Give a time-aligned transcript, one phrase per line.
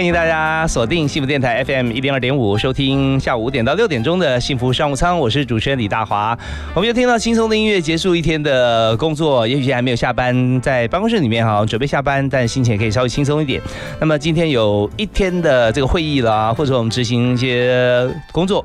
[0.00, 5.18] 欢迎大家锁定幸福电台 FM 一零二点五，收听下午五点到六点钟的幸福商务舱。
[5.18, 6.34] 我是主持人李大华。
[6.74, 13.60] 我们就听到轻松的音乐，结束一天的工作，也许还没有下班，在办公室里面哈，准备下班，但心情也可以稍微轻松一点。
[14.00, 18.64] 那么今天有一天的这个会议了，或者我们执行一些工作。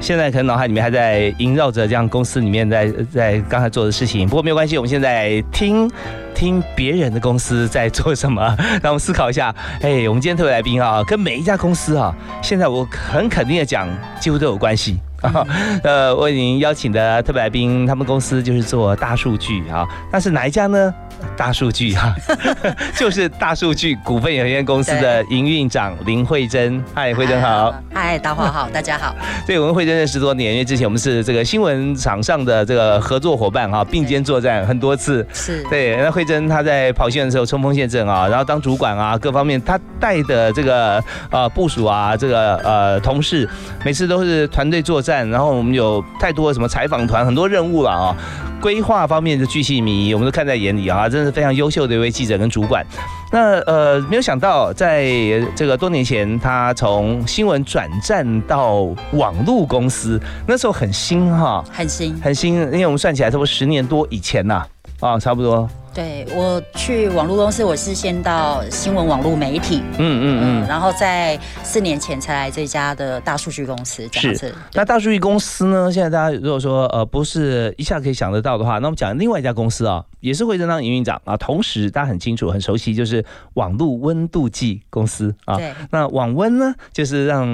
[0.00, 5.90] 现在可能脑海里面还在萦绕着这样公司里面在在刚才做的事情，不过没有关系，我们现在听
[6.34, 9.54] 听别人的公司在做什么，让我们思考一下。
[9.80, 13.88] 哎，我们今天特别来宾啊，跟每一家公司啊，现在我很肯定的讲，
[14.20, 14.98] 几乎都有关系。
[15.22, 15.42] 啊
[15.82, 20.94] 呃，为您邀请的特别来宾，他们公司就是做大数据啊，那是哪一家呢？
[21.36, 22.14] 大数据哈，
[22.96, 26.82] 就是大数据股份有限公司的营运长林慧珍。
[26.94, 27.74] 嗨，慧珍好。
[27.92, 29.14] 嗨，大华好， 大家好。
[29.46, 35.26] 对，我跟慧珍认识多年，因为之前我们是这个新闻场上的这个合作伙伴哈，并肩作战很多次。
[35.32, 35.62] 是。
[35.64, 43.48] 对，那慧珍她在跑线的时候冲锋陷阵啊，然后当主管啊，各方面她带的这个呃部署啊，这个呃同事，
[43.84, 48.16] 每次都是团队作战，然后我们有太多什么采访团，很多任务了啊。
[48.60, 52.84] 规划方面的巨细迷，我们都看在眼里啊，真的是非常优秀的一位记者跟主管。
[53.30, 55.06] 那呃，没有想到，在
[55.54, 64.64] 这个多年前，他从新闻转战到网络公司，那时候很新哈，很新，很新，因为我们算起来，差不多十年多以前呐，
[64.98, 65.68] 啊，差不多。
[65.94, 74.08] 对我去网络公司，我是先到新闻网络媒体，嗯嗯嗯，然后在四年前才来这家的大数据公司。
[74.10, 75.92] 是，那大数据公司呢？
[75.92, 83.24] 现在大家如果说呃不是一下可以想得到的话，那我们讲另外一家公司啊，也是会正当营运长啊，同时大家很清楚、很熟悉，就是
[83.54, 85.56] 网络温度计公司啊。
[85.56, 85.74] 对。
[85.90, 87.46] 那网温呢，就是让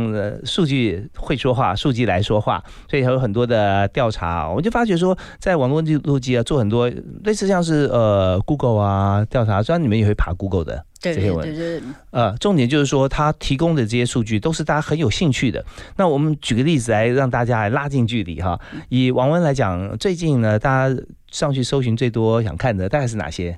[0.45, 4.49] 数据会说话，数据来说话，所以还有很多的调查。
[4.49, 6.89] 我就发觉说，在网络温度计啊，做很多
[7.25, 8.21] 类似像是呃。
[8.21, 15.65] 呃，Google 啊，调查，虽然你们也会爬 Google 的这些文，对对呃，重点就是说，它提供的这些数据都是大家很有兴趣的。
[15.97, 18.61] 那我们举个例子来让大家来拉近距离哈。
[18.91, 23.57] 以王文来讲，最近呢，大家上去搜寻最多想看的大概是哪些？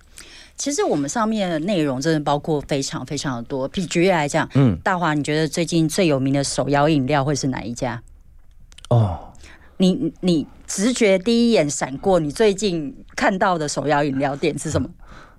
[0.56, 3.66] 其实我们上面的内容真的包括非常非常的多。
[3.68, 8.02] 比举例来讲，嗯，大华，你觉得最近最有名的手摇饮料会是哪一家？
[8.88, 9.28] 哦。
[9.78, 14.88] 你你直觉第一眼闪过，你最近看到的手摇饮料店是什么？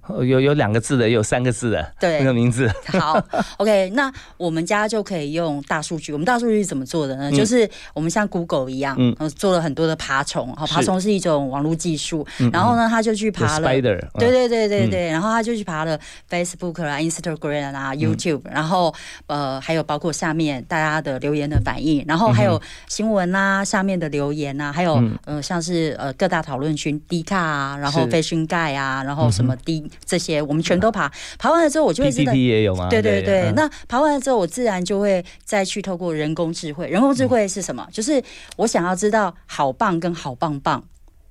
[0.09, 2.69] 有有两个字的，有三个字的，对，那个名字。
[2.99, 3.21] 好
[3.57, 6.11] ，OK，那我们家就可以用大数据。
[6.11, 7.31] 我们大数据是怎么做的呢？
[7.31, 10.53] 就是我们像 Google 一样，嗯，做了很多的爬虫。
[10.55, 12.25] 好，爬虫是一种网络技术。
[12.51, 13.81] 然后呢，他就去爬了，对
[14.29, 15.97] 对对对对，然后他就去爬了
[16.29, 18.93] Facebook 啊、Instagram 啊、YouTube，然后
[19.27, 29.89] 呃，还有包括下面大家的留言的反应，然后还有新闻啊，下面的留言啊，还有呃，像是呃各大讨论群 D 卡啊，然后 Fashion Guy 啊，然后什么 D。
[30.05, 32.89] 这些我们全都爬，爬完了之后我就会知道也有吗？
[32.89, 36.87] 对对对，那爬完了之后我自然就会再去透过人工智慧。
[36.87, 37.87] 人工智慧是什么？
[37.91, 38.21] 就是
[38.57, 40.83] 我想要知道好棒跟好棒棒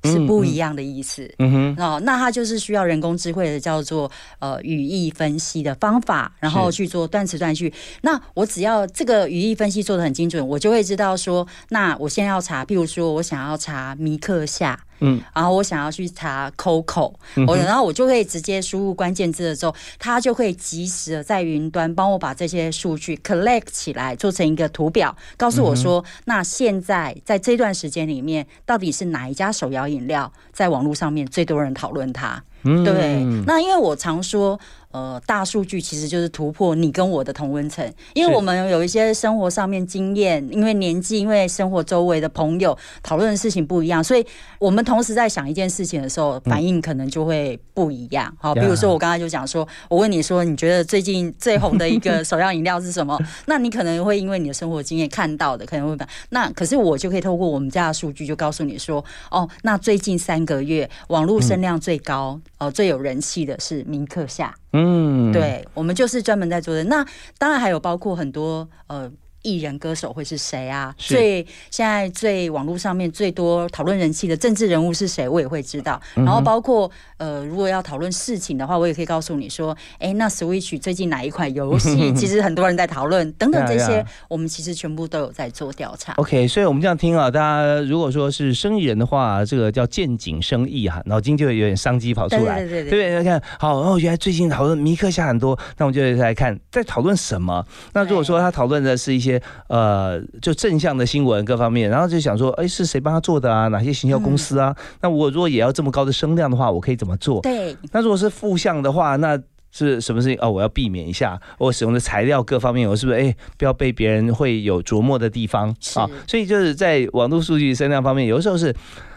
[0.05, 1.33] 是不一样的意思。
[1.39, 7.73] 嗯哼，哦，那它就是需要人工智慧的叫做呃语义分析的方法，然后去做断词断句。
[8.01, 14.79] 那我只要这个语义分析做的很精准，我就会知道说，那我现在要查，譬如说我想要查米克夏。
[15.03, 17.13] 嗯，然后我想要去查 Coco，
[17.47, 32.43] 我然后我就可以直接输入关键字的时候，它就会及时的在云端帮我把这些数据 collect 起来，做成一个图表，告诉我说，那现在在这段时间里面，到底是哪一家手摇饮料在网络上面最多人讨论它？
[32.63, 34.59] 对，那因为我常说。
[34.93, 37.85] 呃，大数据其实就是突破你跟我的同温层，
[38.15, 44.25] 因为我们有一些生活上面经验，因为年纪，因为生活周围的朋友讨论的事情不一样，所以
[44.59, 48.33] 我们同时在想一件事情的时候，反应可能就会不一样。
[48.39, 53.19] 好，比如说我刚才就讲说，我问你说，你觉得最近最红的一个首要饮料是什么？
[53.47, 64.55] 那你可能会因为你的生活经验看到的，可能会把那可是我就可以透过我们家的数据，就告诉你说，哦，那最近三个月网络声量最高，呃，最有人气的是名客夏。
[64.73, 66.85] 嗯，对，我们就是专门在做的。
[66.85, 67.05] 那
[67.37, 69.11] 当然还有包括很多呃
[69.43, 70.95] 艺人歌手会是谁啊？
[70.97, 75.29] 最现在最网络上面最多讨论人气的政治人物是谁？
[75.29, 76.01] 我也会知道。
[76.15, 86.13] 然后包括呃，如果要讨论事情的话，我也可以告诉你说，哎，那 Switch 最近哪一款游戏， 其实很多人在讨论，等等这些，我们其实全部都有在做调查。
[86.15, 97.65] OK，所以我们这样听啊，大家如果说是生意人的话，这个叫见景生意哈，脑筋就会有点商机跑出来，对对对，对不看好哦，原来最近讨论米克下很多，那我们就来看在讨论什么。
[97.93, 99.32] 那如果说他讨论的是一些
[99.69, 103.69] 呃，就正向的新闻各方面，然后就想说，哎，是谁帮他做的啊？
[103.69, 104.75] 哪些行销公司啊？
[105.01, 107.41] 那我如果也要这么高的声量的话，我可以怎么做？
[107.43, 107.77] 对。
[107.93, 109.39] 那如果是负向的话，那
[109.71, 110.39] 是什么事情？
[110.41, 116.09] 哦，我要避免一下，我使用的材料各方面，我是不是哎，不要被别人会有琢磨的地方啊？
[116.27, 118.75] 所以就是在网络数据声量方面，有的时候是，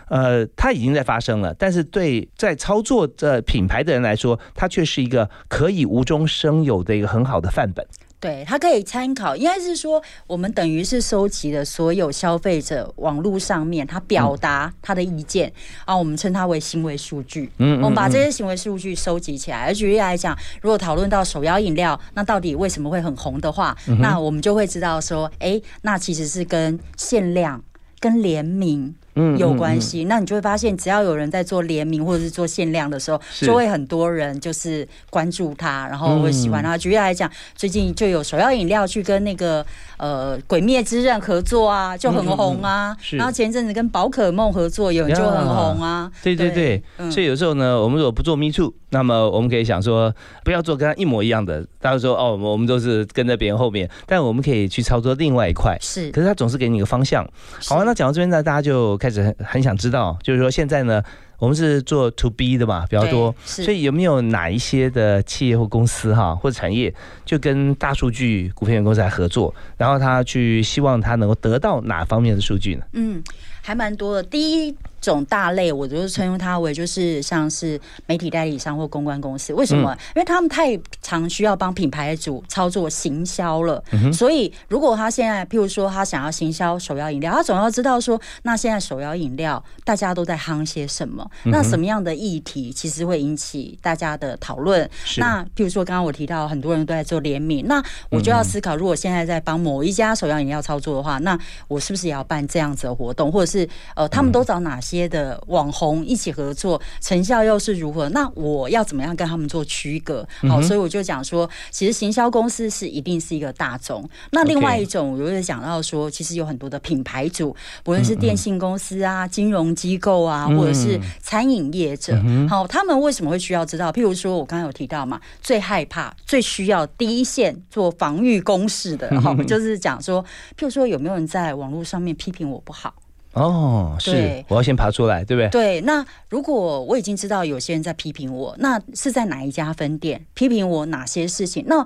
[0.07, 7.85] 呃，它已经在发生了，但是对在操作的品牌的人来说，它却是一个可以无中生有的一个很好的范本。
[8.19, 15.51] 对，它可以参考，应该是说，我们等于是收集了所有消费者网络上面他表达他的意见
[15.85, 17.51] 啊，我们称它为行为数据。
[17.57, 19.65] 嗯，我们把这些行为数据收集起来。
[19.65, 27.63] 而举例来讲，如果讨论到手摇饮料，那到底为什么会很红的话，那我们就会知道说，哎，那其实是跟限量、
[27.99, 28.95] 跟联名。
[29.15, 30.05] 嗯，有关系。
[30.05, 36.77] 那你就会发现，只要有人在做联名或者是做限量的时候，就会很多人就是关注他，然后会喜欢他。
[36.77, 39.65] 举例来讲，最近就有首要饮料去跟那个
[39.97, 42.95] 呃《鬼灭之刃》合作啊，就很红啊。
[43.11, 46.11] 然后前一阵子跟宝可梦合作，有就很红啊。
[46.21, 50.13] 对对对，所以有时候呢，我们如果不做 Me Too，那么我们可以想说，
[50.43, 51.65] 不要做跟他一模一样的。
[51.79, 55.77] 大家说哦，我们都是跟在别人后面，但我们可以去操作另外一块。
[55.79, 57.25] 是，可是他总是给你一个方向。
[57.67, 58.97] 好，那讲到这边呢，大家就。
[59.05, 60.99] 开始很很想知道，就是说现在呢，
[61.37, 66.91] 我们是做 to B 的嘛比较多，所以有没有哪一些的企业或公司哈或者产业
[67.23, 72.83] 就跟大数据股份有限公司来合作，然后他去希望他能够得到哪方面的数据呢？
[72.93, 73.23] 嗯，
[73.61, 74.23] 还蛮多的。
[74.23, 74.75] 第一。
[75.11, 79.53] 种大类，我就是称呼它为就是像是媒体代理商或公关公司。
[79.53, 79.95] 为什么？
[80.15, 83.83] 因为他们太常需要帮品牌主操作行销了。
[84.13, 91.29] 所以，如果他现在，譬如说他想要行销手摇饮料，他总要知道说，那现在手摇饮料大家都在夯些什么？
[91.45, 94.89] 那什么样的议题其实会引起大家的讨论？
[95.17, 101.37] 那譬如说，刚刚我提到很多人都在做联名，那我就要思考，如果现在在帮某一家手摇饮料操作的话，那
[101.67, 103.31] 我是不是也要办这样子的活动？
[103.31, 104.94] 或者是呃，他们都找哪些？
[104.95, 108.07] 些的网红一起合作，成效又是如何？
[108.09, 110.27] 那我要怎么样跟他们做区隔？
[110.49, 114.07] 好，所以我就讲说，其实行销公司是一定是一个大众。
[114.31, 122.17] 那另外一种，我就讲到说，其实有很多的品牌主，不论是电信公司啊、金融机构啊，或者是餐饮业者，
[122.49, 123.91] 好，他们为什么会需要知道？
[123.91, 130.23] 譬如说，我刚刚有提到嘛，最害怕、最需要第一线做防御攻势的， 好，就是讲说，
[130.57, 132.93] 譬如说，有没有人在网络上面批评我不好？
[133.35, 135.49] 哦，是，我要先爬出来，对不对？
[135.49, 141.65] 对，那如果我已经知道有些人在批评我，那是在哪一家分店批评我哪些事情？
[141.67, 141.85] 那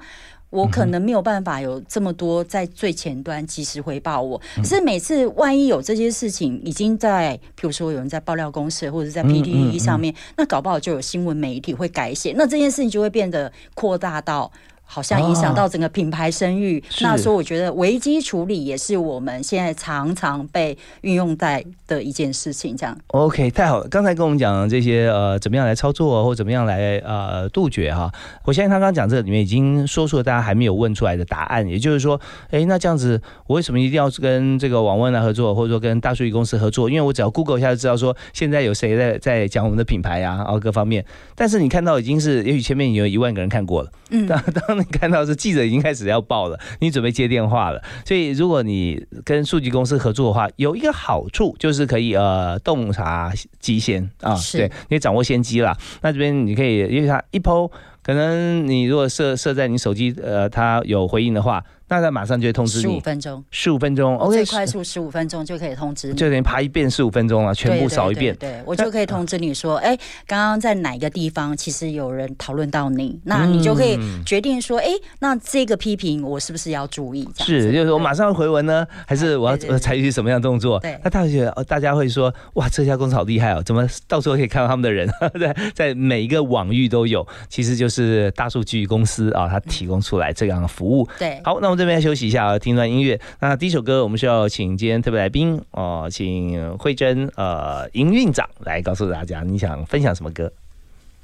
[0.51, 4.39] 我可能没有办法有这么多在最前端及时回报我。
[4.55, 14.51] 可是每次万一有这些事情已经在，比如说有人在爆料公司或者在 PTE 上面，那搞不好就有新闻媒体会改写，那这件事情就会变得扩大到。
[14.91, 22.75] 好像影响到整个品牌声誉，那所以我觉得危机处理也是我们现在常常被运用在的一件事情。
[22.75, 23.87] 这样，OK，太好了。
[23.87, 28.11] 刚才跟我们讲这些呃，怎么样来操作或怎么样来呃杜绝哈，
[28.45, 31.67] 我相信他刚刚讲这个里面已经说出了大家还没有问出来的答案。
[31.67, 32.19] 也就是说，
[32.49, 36.89] 哎，那这样子我为什么一定要跟这个网问来合作，或者说跟大数据公司合作？
[36.89, 41.05] 因为我只要 Google 一下就知道说现在有谁在在讲我们的品牌啊，然后各方面。
[41.35, 44.79] 但是你看到已经是也许前面已经有一万个人看过了，嗯，当 当。
[44.79, 47.81] 你看到是记者已经开始要报了，你准备接电话了。
[48.05, 55.75] 所以如果你跟数据公司合作的话，有一个好处就是可以呃洞察机先啊，对，你掌握先机啦。
[56.01, 57.69] 那这边你可以，因为它一抛，
[58.01, 61.63] 可能你如果设设在你手机呃，它有回应的话。
[61.89, 74.87] 那他马上就会通知你，十五分钟，十五分钟，OK，最快速十五分钟就可以通知你，就等于爬一遍十五分钟了，全部扫一遍，对我就可以通知你说，哎，刚刚在哪个地方其实有人讨论到你，那你就可以决定说，哎，
[75.19, 77.27] 那这个批评我是不是要注意？
[77.39, 80.79] 是，就是我马上回文呢，还是我要采取什么样的动作？
[80.79, 85.09] 对，那大学大家会说，哇，这家公司好厉害哦，怎么到时候可以看到他们的人？
[85.39, 87.25] 在在每一个网域都有？
[87.49, 91.07] 其实就是大数据公司啊，它提供出来这样的服务。
[91.17, 92.59] 对，好，那我们这边休息一下啊。
[92.59, 100.51] 听段音乐，那第一首歌我们需要请今天特别来宾哦，请慧珍呃营运长来告诉大家，你想分享什么歌？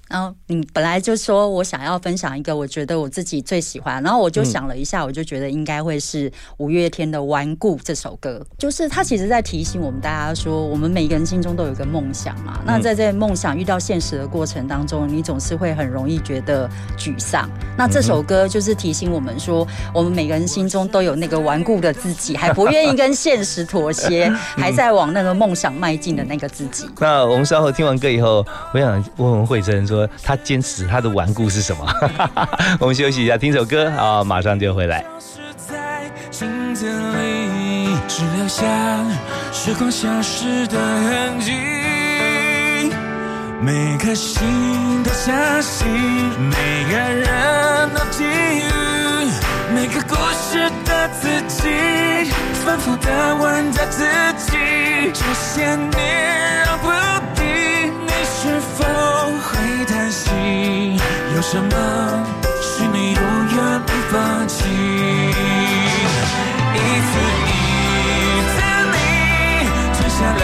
[0.08, 12.62] 然后你本来就说我想要分享一个我觉得我自己最喜欢，然后我就想了一下，我就觉得应该会是五月天的《顽固》这首歌，就是他其实在提醒我们大家说，我们每个人心中都有一个梦想嘛。
[12.64, 17.50] 那在这梦想遇到现实的过程当中，你总是会很容易觉得沮丧。
[17.76, 26.86] 那这首歌就是提醒我们说，我们每个人心中都有那个顽固的自己，还不愿意跟现实妥协， 还在往那个梦想迈进的那个自己。
[27.00, 29.95] 那我们稍后听完歌以后，我想问问慧珍说。
[30.24, 31.86] 他坚持他的顽固是什么？
[32.80, 35.06] 我们休息一下，听首歌啊，马上就回来。
[38.08, 38.64] 只留下
[39.52, 41.52] 时光消失的痕迹，
[43.62, 45.88] 每颗心都相信，
[46.50, 48.64] 每个人都给予，
[49.74, 52.32] 每个故事的自己，
[52.66, 54.06] 反复的问着自
[54.38, 54.58] 己，
[55.14, 56.90] 这些年让不，
[58.46, 58.84] 是否？
[59.42, 60.30] 会叹息，
[61.36, 61.74] 有什么
[62.62, 63.24] 是你永
[63.56, 64.66] 远不放弃？
[66.74, 67.12] 一次
[67.48, 67.52] 一
[68.52, 68.56] 次，
[68.94, 68.96] 你
[69.96, 70.44] 吞下了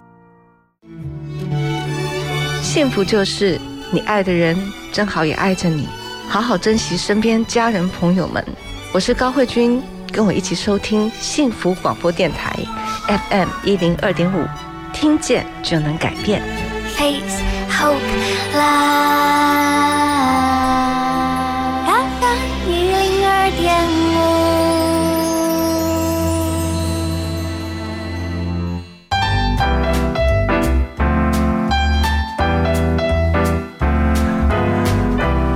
[2.73, 3.59] 幸福就是
[3.91, 4.57] 你爱的人
[4.93, 5.89] 正好也爱着你，
[6.29, 8.41] 好好珍惜身边家人朋友们。
[8.93, 12.57] 我是高慧君，跟我一起收听幸福广播电台
[13.29, 14.47] FM 一零二点五，
[14.93, 16.41] 听见就能改变。
[16.95, 17.99] Face hope
[18.53, 20.60] FM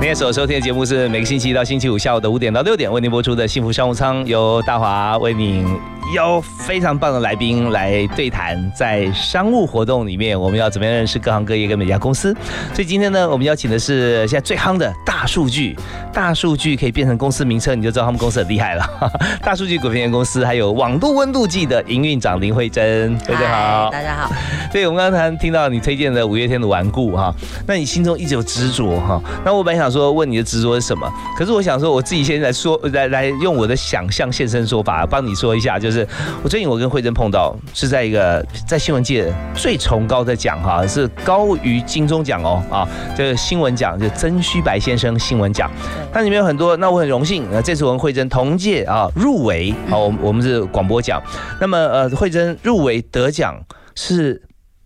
[0.06, 5.66] 今天所收听的节目是每个星期一到星期五下午的五点到六点为您播出的幸福商务舱，由大华为您。
[6.14, 12.32] 邀非常棒的来宾来对谈，在商务活动里面，我们要怎么样认识各行各业跟每家公司？
[12.72, 15.76] 所以今天呢，我们邀请的是现在最夯的大数据。
[16.12, 18.86] 大数据可以变成公司名称，你就知道他们公司很厉害了。
[19.42, 24.32] 大数据股份有限公司，还有网络温度计的营运长林慧珍，大家好，大家好。
[24.72, 27.34] 对，我们刚才听到你推荐的五月天的顽固哈，
[27.66, 29.20] 那你心中一直有执着哈。
[29.44, 36.06] 那我本来想说问你的执着是什么，可是我想说我自己现在说来来用我的想象现身说法，帮你说一下，就是。
[36.42, 42.86] 我最近我跟慧珍碰到，是在一个在新闻界最崇高的奖哈，是高于金钟奖哦啊，
[43.16, 45.70] 这个新闻奖就曾虚白先生新闻奖，
[46.12, 51.22] 那里面有很多，那我很荣幸，呃，这次我跟慧珍同届啊入围啊，我我们是广播奖，
[51.60, 53.60] 那么呃慧珍入围得奖
[53.94, 54.42] 是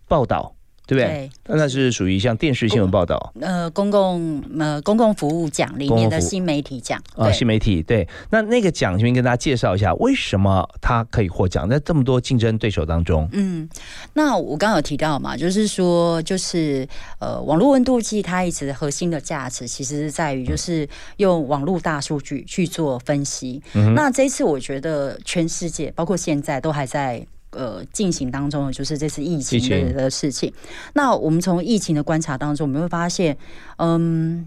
[0.07, 0.55] 报道。
[0.91, 1.29] 对不对？
[1.45, 8.05] 那是属于像电视新闻报道，呃，公共呃公共服务奖里面的新媒体奖啊，新媒体对。
[8.29, 11.69] 那那个奖，先跟大家介绍一下，为什么它可以获奖？
[11.69, 13.69] 在这么多竞争对手当中，嗯，
[14.11, 16.85] 那我刚刚有提到嘛，就是说，就是
[17.19, 20.85] 呃，网络温度计它一直核心的价值，其实是在于就是
[21.17, 23.63] 用网络大数据去做分析。
[23.75, 27.25] 嗯那这一次，我觉得全世界包括现在都还在。
[27.51, 30.51] 呃，进行当中的就是这次疫情的的事情。
[30.93, 33.37] 那我们从疫情的观察当中，我们会发现，
[33.77, 34.45] 嗯，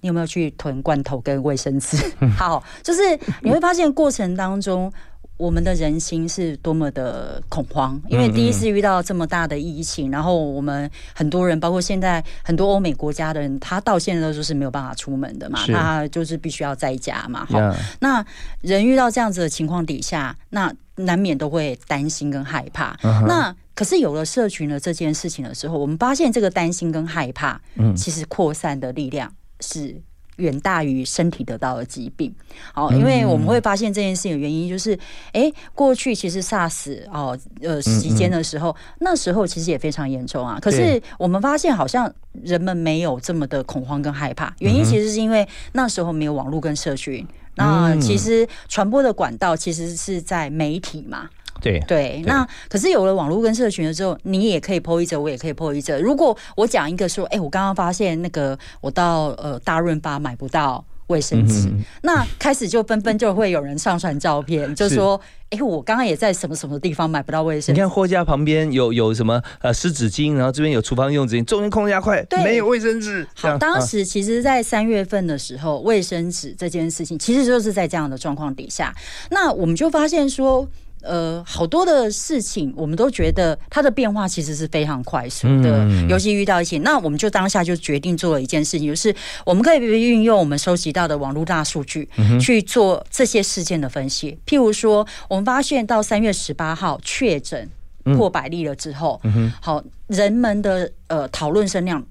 [0.00, 1.96] 你有没有去囤罐头跟卫生纸？
[2.38, 3.00] 好，就是
[3.42, 4.92] 你会发现过程当中，
[5.36, 17.46] 我们的人心是多么的恐慌，因为第一次遇到这么大的疫情，然后我们很多人，包括现在很多欧美国家的人，他到现在都是没有办法出门的嘛，他就是必须要在家嘛。
[17.46, 17.58] 好，
[18.00, 18.24] 那
[18.60, 20.72] 人遇到这样子的情况底下，那。
[20.98, 22.98] 难免都会担心跟害怕。
[23.26, 29.94] 那可是有了社群的这件事情的时候，我们发现这个担心跟害怕，嗯，其实扩散的力量是
[30.36, 32.34] 远大于身体得到的疾病。
[32.72, 34.98] 好，因为我们会发现这件事情的原因就是，
[35.32, 40.58] 哎，过去其实 SARS 哦呃期间的时候，那时候其实也非常严重啊。
[40.60, 47.26] 可是我们发现好像人们没有这么的恐慌跟害怕，原因其实是因为那时候没有网络跟社群。
[47.58, 52.22] 那其实传播的管道其实是在媒体嘛，对对。
[52.26, 56.00] 那可是有了网络跟社群了之后，你也可以播一则，我也可以播一则。
[56.00, 60.84] 如果我讲一个说，哎，我刚刚发现那个我到呃大润发买不到。
[61.08, 61.70] 卫生纸，
[62.02, 73.24] 那开始就纷纷就会有人上传照片，就说：“哎，我刚刚也在什么什么地方买不到卫生。”你看货架旁边有有什么呃湿纸巾，然后这边有厨房用纸巾，中间空加快，没有卫生纸。
[73.36, 78.92] 好，当时其实，在三月份的时候，卫生纸这件事情，其实就是在这样的状况底下，
[79.30, 80.68] 那我们就发现说。
[81.02, 85.86] 呃，好多的事情，我们都觉得它的变化其实是非常快速的。
[86.08, 92.08] 尤其遇到一些，那我们就当下就决定做了一件事情，就是我们可以运用我们收集到的网络大数据
[92.40, 94.36] 去做这些事件的分析。
[94.46, 97.68] 譬如说，我们发现到三月十八号确诊
[98.16, 99.20] 破百例了之后，
[99.60, 102.04] 好，人们的呃讨论声量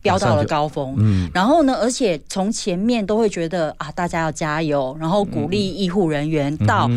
[0.00, 1.30] 飙到了高峰。
[1.32, 6.90] 然后呢，而且从前面都会觉得啊，大家要加油，然后鼓励医护人员到。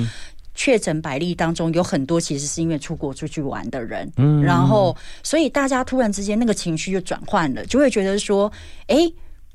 [0.55, 8.51] 确诊百例当中有很多其实是因为出国出去玩的人，嗯，然后所以大家突然之间那个情绪就转换了，就会觉得说，
[8.87, 9.11] 哎，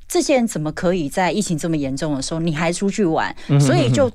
[0.07, 3.35] 这些人怎么可以在疫情这么严重的时候你还出去玩？
[3.59, 4.11] 所以就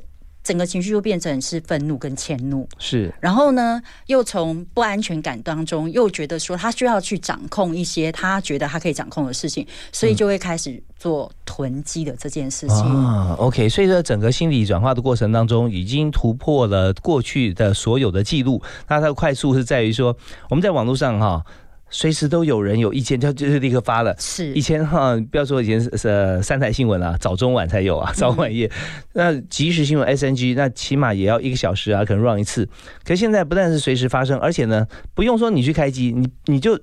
[0.45, 12.77] 整个情绪又变成是愤怒跟迁怒，是，然后呢，又从不安全感当中又觉得说他需要去掌控一些他觉得他可以掌控的事情，所以就会开始做囤积的这件事情。
[12.77, 18.61] 啊，OK，所以说整个心理转化的过程当中，已经突破了过去的所有的记录。
[18.87, 20.15] 那它的快速是在于说，
[20.51, 21.43] 我们在网络上哈。
[21.89, 24.15] 随时都有人有意见，就就是立刻发了。
[24.19, 28.69] 是以前哈，不要说以前是三台新闻啊，早中晚才有啊，早晚夜。
[29.13, 32.67] 那即时新闻 SNG，那起码也要一个小时啊，可能 run 一次。
[33.03, 36.79] 可现在不但是随时发生，而且呢，不用说你去开机，你你就。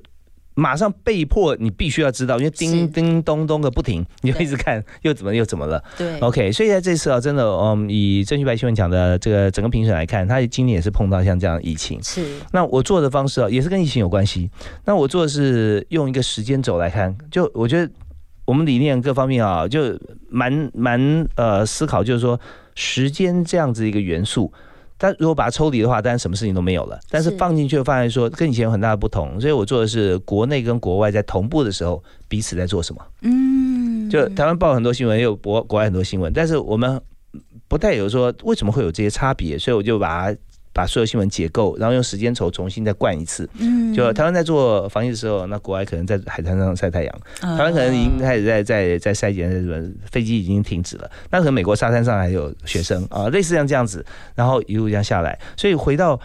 [0.55, 5.83] 马上被迫，你必须要知道，因为叮叮咚咚的不停，你就一直看，又怎么又怎么了？
[5.97, 6.53] 对，OK。
[6.53, 12.03] 所以在这次啊，真的，嗯，以郑旭白新闻讲的这个整个评审来看，他今年也是碰到像这样疫情。
[12.03, 12.23] 是。
[12.53, 14.51] 那我做的方式啊，也是跟疫情有关系。
[14.85, 17.91] 那我做的是用一个时间轴来看，就我觉得
[18.45, 22.39] 我们理念各方面啊，就蛮蛮呃思考，就是说
[22.75, 24.53] 时间这样子一个元素。
[25.03, 26.97] 但如果把它抽离的话，当然什么事情都没有了。
[27.11, 29.41] 但是放进去，发现说跟以前有很大的不同。
[29.41, 33.05] 所以我做的是国内跟国外在同步的时候，彼此在做什么。
[33.23, 37.03] 嗯，就台湾报很多新闻，也有国国外很多新闻，但是我们
[37.67, 39.59] 不太有说为什么会有这些差别。
[39.59, 40.39] 所以我就把它。
[40.73, 43.49] 把所有新闻解构，然后用时间轴重新再灌一次。
[43.59, 51.11] 嗯，就台湾在做防疫的时候，那国外可能在海滩上晒太阳，台湾可能已经开始在在在筛检，日本飞机已经停止了。
[51.31, 54.05] 那可能美国沙滩上还有学生啊，类似像这样子，
[54.35, 56.19] 然后一路这样下来，所以回到。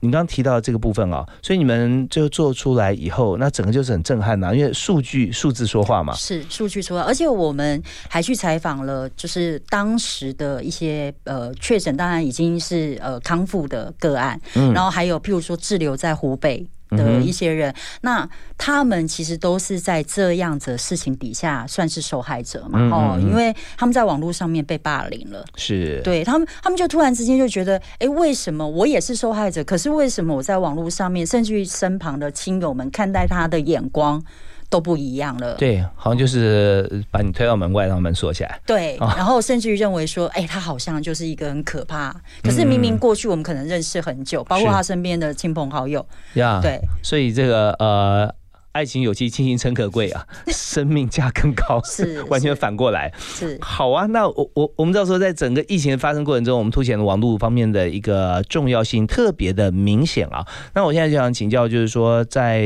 [0.00, 6.14] 你刚刚提到这个部分啊，所以你们就做出来以后，那整个就是很震撼呐，因为数据数字说话嘛。
[6.14, 14.40] 是数据说话，而且我们还去采访了，就是当时的一些呃确诊，当然已经是呃康复的个案，
[14.74, 16.66] 然后还有譬如说滞留在湖北。
[16.90, 22.78] 的一些人，那他们其实都是在这样子事情底下算是受害者嘛？
[22.92, 29.64] 哦，因为他们在网络上面被霸凌了，是对他们，他们就突然之间就觉得，哎，为什么我也是受害者？
[29.64, 34.22] 可是为什么我在网络上面，甚至于身旁的亲友们看待他的眼光？
[34.68, 38.60] 都不一样了，对，好像就是把你推到门外，让门锁起来。
[38.66, 42.14] 对，然后甚至于认为说，哎，他好像就是一个很可怕。
[42.42, 46.04] 可是明明过去我们可能认识很久，包括他身边的亲朋好友。
[46.34, 48.34] 呀，对，所以这个呃，
[48.72, 53.12] 爱情有期，亲情诚可贵啊， 生命价更高，是 完全反过来。
[53.18, 60.44] 是好啊，那我我我们知道说，在整个疫情发生过程中，我们凸显了网络方面的一个重要性特别的明显啊。
[60.74, 62.64] 那我现在就想请教，就是说，在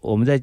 [0.00, 0.40] 我们在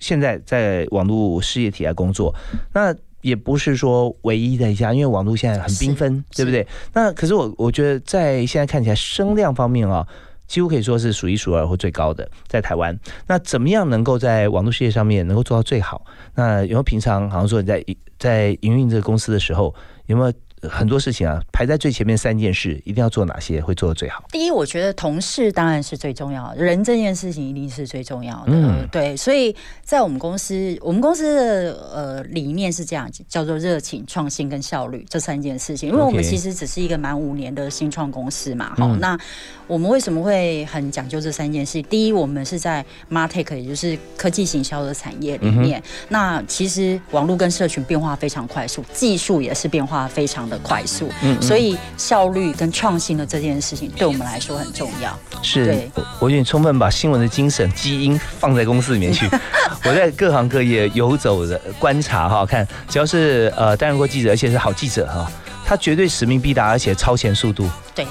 [0.00, 2.34] 现在在网络事业体来工作，
[2.72, 6.66] 那也不是说唯一的一家，因为网络现在很缤纷，对不对？
[6.92, 10.04] 那可是我我觉得在现在看起来声量方面啊，
[10.48, 12.98] 几乎可以说是数一数二或最高的，在台湾。
[13.26, 16.04] 那怎么样能够在网络事业上面能够做到最好？
[16.34, 17.84] 那有没有平常好像说你在
[18.18, 19.74] 在营运这个公司的时候，
[20.06, 20.32] 有没有？
[20.68, 24.22] 很多事情啊，排在最前面三件事，一定要做哪些会做的最好？
[24.30, 28.48] 第一，我觉得同事当然是最重要，人这件事情一定是最重要的。
[28.48, 35.88] 嗯，对，所以在我们公司，我们公司的呃理念是这样，叫做热情、创新跟效率这三件事情。
[35.88, 39.18] 因为我们其实只是一个满五年的新创公司嘛，好，那
[39.66, 41.80] 我们为什么会很讲究这三件事？
[41.84, 45.82] 第一，我们是在 Martech，也就是科技行销的产业里面。
[46.10, 50.49] 那其实网络跟社群变化非常快速，技术也是变化非常。
[50.50, 55.18] 的快速，嗯，所以效率跟创新的这件事情对我们来说很重要。
[55.42, 59.26] 是，我有点充分把新闻的精神基因放在公司里面去。
[59.84, 65.30] 我在各行各业游走的观察哈，看只要是呃担任过记者，而且是好记者哈，
[65.64, 67.66] 他绝对使命必达，而且超前速度。
[67.94, 68.04] 对，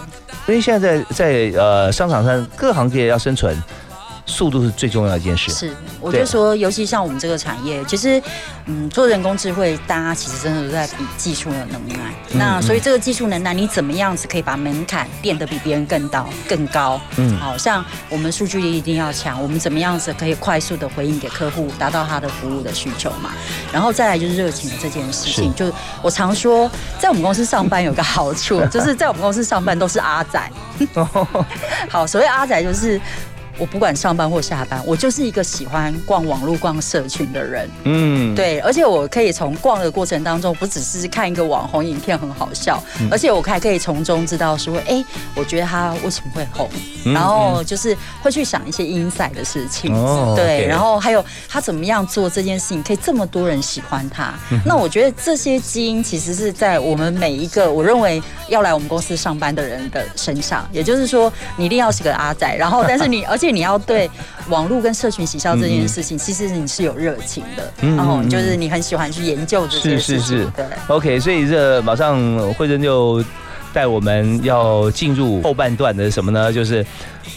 [0.47, 3.56] 因为现在在在呃商场上各行各业要生存。
[4.30, 5.52] 速度是最重要的一件事。
[5.52, 8.22] 是，我就说，尤其像我们这个产业，其实，
[8.68, 11.96] 嗯，做人工智慧，大家其实真的都在比技术的能耐。
[12.34, 17.02] 那所以这个技术能耐，你怎么样子可以把门槛变得比别人更高、更高？
[17.18, 23.32] 嗯，好像我们数据一定要强，我们怎么样子可以快速的回应给客户，达到他的服务的需求嘛？
[23.74, 25.54] 然后再来就是热情的这件事情。
[25.56, 25.65] 就
[26.04, 30.52] 我常说，在我们公司上班有个好处， 就是在我们公司上班都是阿仔。
[31.89, 33.02] 好，所谓阿仔就是。
[33.60, 37.69] 我不管上班或下班，我就是一个喜欢逛网络、逛社群的人。
[37.84, 45.04] 嗯，对，而且我可以从逛的过程当中，不只是看一个网红影片很好笑，而且我还可以从中知道说，哎，
[45.36, 46.69] 我觉得他为什么会红，
[47.13, 49.93] 然后就是会去想一些 inside 的事情。
[50.38, 54.34] 对，然后还有他怎么样做这件事情，可以这么多人喜欢他。
[54.65, 60.65] 那我觉得这些基因其实是在我们每一个我认为要来我们公司上班的人的身上。
[60.72, 63.48] 也就是说，你一定要是个阿仔，然后但是你 而且。
[63.51, 64.09] 你要对
[64.49, 70.51] 网络跟社群行销这件事情，其实你是有热情的，然后就是你很喜欢去研究这些事情。
[70.55, 73.23] 对，OK，所以这马上慧珍就
[73.73, 76.51] 带我们要进入后半段的什么呢？
[76.51, 76.85] 就是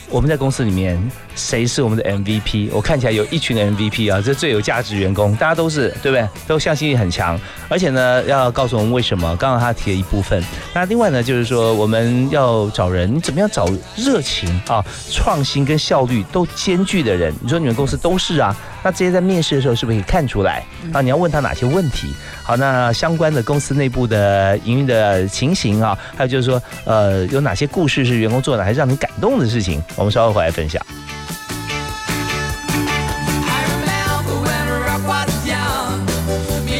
[0.09, 0.99] 我们在公司里面
[1.35, 2.69] 谁是我们的 MVP？
[2.73, 6.29] 我看起来有一群 MVP 啊，这最有价值员工，大家都是对不对？
[6.47, 9.35] 都向心力很强，而且呢，要告诉我们为什么。
[9.37, 10.43] 刚刚他提了一部分，
[10.75, 13.67] 那另外呢，就是说我们要找人，你怎么样找
[13.97, 17.33] 热情啊、创新跟效率都兼具的人？
[17.41, 18.55] 你说你们公司都是啊？
[18.85, 21.01] 那这些在面试的时候是不是可以看出来啊？
[21.01, 22.13] 你要问他哪些问题？
[22.43, 29.72] 好，那相关的公司内部的营运的情形啊，还有就是说，呃，有哪些故事是员工做的，还是让你感动的事情？
[29.97, 30.85] 我们稍后回来分享。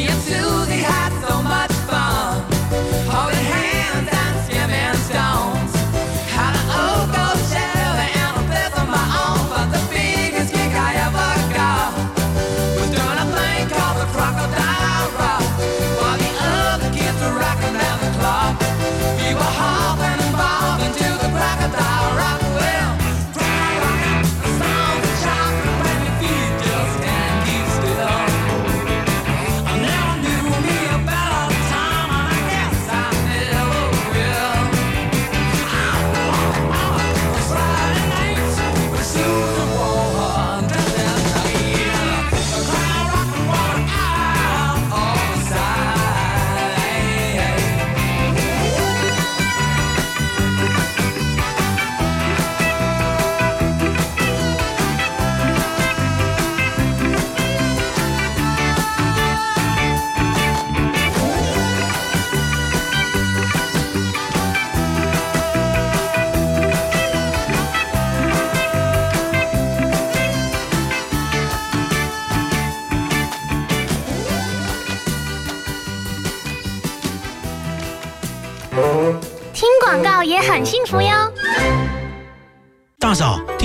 [0.01, 0.23] 也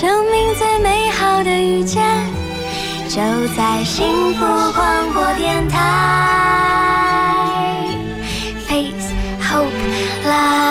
[0.00, 2.02] 生命最美好的遇见，
[3.06, 3.20] 就
[3.54, 4.40] 在幸福
[4.72, 5.76] 广播电台。
[8.66, 9.68] Face Hope
[10.24, 10.70] Live。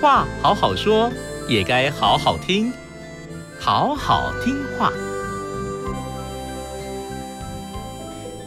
[0.00, 1.12] 话好好说，
[1.46, 2.72] 也该好好听，
[3.60, 4.90] 好好听话。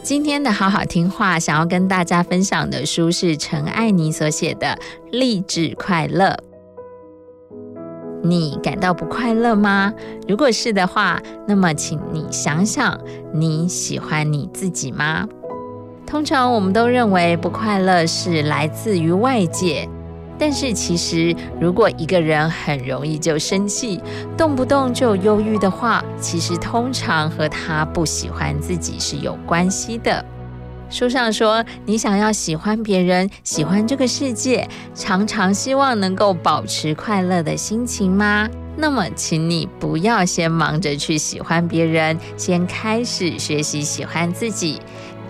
[0.04, 4.68] 今天的好好听话，想要跟大家分享的书是陈爱妮所写的
[5.12, 6.36] 《励志快乐》。
[8.24, 9.94] 你感到不快乐吗？
[10.28, 13.00] 如果是的话，那么请你想想，
[13.32, 15.28] 你喜欢你自己吗？
[16.08, 19.88] 通常我们都认为不快乐是来自于外界。
[20.42, 24.02] 但是其实，如果一个人很容易就生气，
[24.36, 30.26] 动不动就忧郁的话，其实通常和他不喜欢自己是有关系的。
[30.90, 38.50] 书上说，你想要喜欢别人，喜欢这个世界，常常希望能够保持快乐的心情吗？
[38.76, 44.82] 那么，请你不要先忙着去喜欢别人，先开始学习喜欢自己，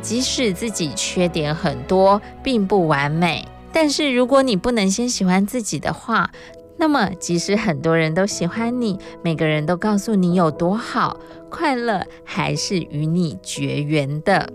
[0.02, 3.46] 即使自己缺点很多，并不完美。
[3.74, 6.30] 但是如果你不能先喜欢自己的话，
[6.78, 11.18] 那么即使很多人都喜欢你，每个人都告诉你有多好，
[11.50, 14.52] 快乐还是与你绝缘的。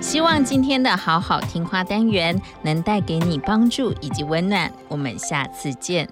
[0.00, 4.72] 希望今天的好好听话单元能带给你帮助以及温暖。
[4.88, 6.08] 我们下次见。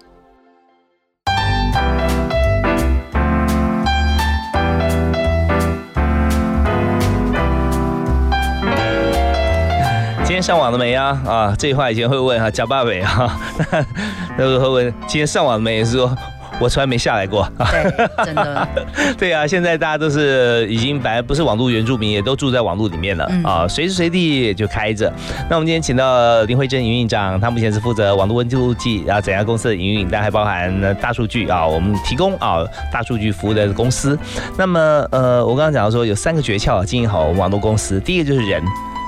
[10.39, 11.21] 天上网了没啊？
[11.27, 13.29] 啊，这句话以前会问哈，假爸伟哈，
[14.39, 15.83] 那个会问今天上网了没？
[15.83, 16.17] 是说。
[16.61, 18.67] 我从来没下来过，对，真的，
[19.17, 25.09] 对啊，现在大家都是已经本来不是网络原住民，也都住在网络里面了啊，随时随地就开着。
[25.49, 32.57] 那我们今天请到林慧珍营运长，他目前是负责网络温度计啊整家公司的营运，但还包含大数据啊，我们提供啊
[32.91, 34.19] 大数据服务的公司。
[34.57, 38.61] 那么呃，我刚刚讲到说有三个诀窍经营好网络公司，第一个就是人，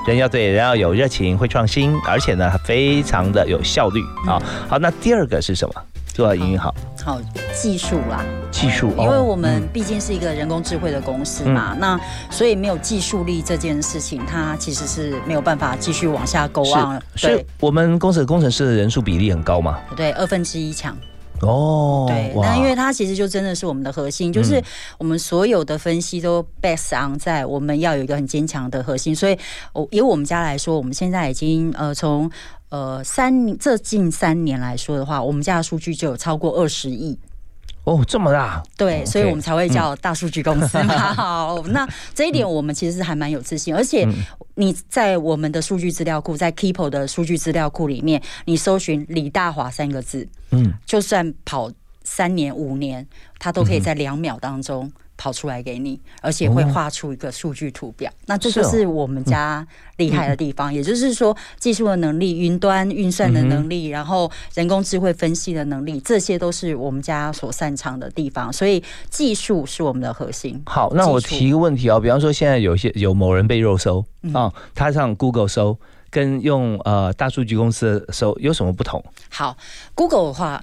[0.06, 4.42] 人要对，人要有热情，会创新，而且呢非常的有效率啊。
[4.68, 5.74] 好，那第二个是什么？
[6.12, 7.18] 做到营运好，好
[7.54, 11.98] 技术啦，技术，因为我们毕竟是一个人工智慧的公司嘛，那
[12.30, 17.00] 所以没有技术力这件事情，它其实是没有办法继续往下勾望。
[17.16, 19.78] 是，我们公司的工程师的人数比例很高嘛？
[19.96, 20.94] 对，二分之一强。
[21.42, 24.62] 哦，对，那因为它其实就真的是我们的核心，就是
[24.98, 29.38] 我们所有的分析都 base on 在我们要有一个很坚强的核心，所以，
[29.72, 32.30] 我以我们家来说，我们现在已经呃从。
[32.72, 37.18] 呃，三这近三年来说的话，我们家的数据就有超过二十亿。
[37.84, 38.62] 哦，这么大？
[38.76, 40.94] 对，所以我们才会叫大数据公司嘛。
[41.14, 44.06] 好，那这一点我们其实是还蛮有自信，而且
[44.54, 51.70] 你在我们的数据资料库，在 Keepo 的数据资料库里面，你搜寻李大华三个字，嗯，就算跑
[52.04, 53.06] 三年五年，
[53.38, 54.90] 它都可以在两秒当中。
[55.16, 58.10] 跑出来给你，而且会画出一个数据图表。
[58.26, 68.52] 那这就是我们家厉害的地方，也就是说，技术的能力、云端运算的能力，然后人工智慧分析的能力，这些都是我们家所擅长的地方。
[68.52, 70.60] 所以技术是我们的核心。
[70.66, 75.78] 好，那我提一个问题哦，比方说现在有些有某人被肉搜啊，他上 Google 搜，
[76.10, 79.04] 跟用呃大数据公司搜有什么不同？
[79.30, 79.56] 好
[79.94, 80.62] ，Google 的话。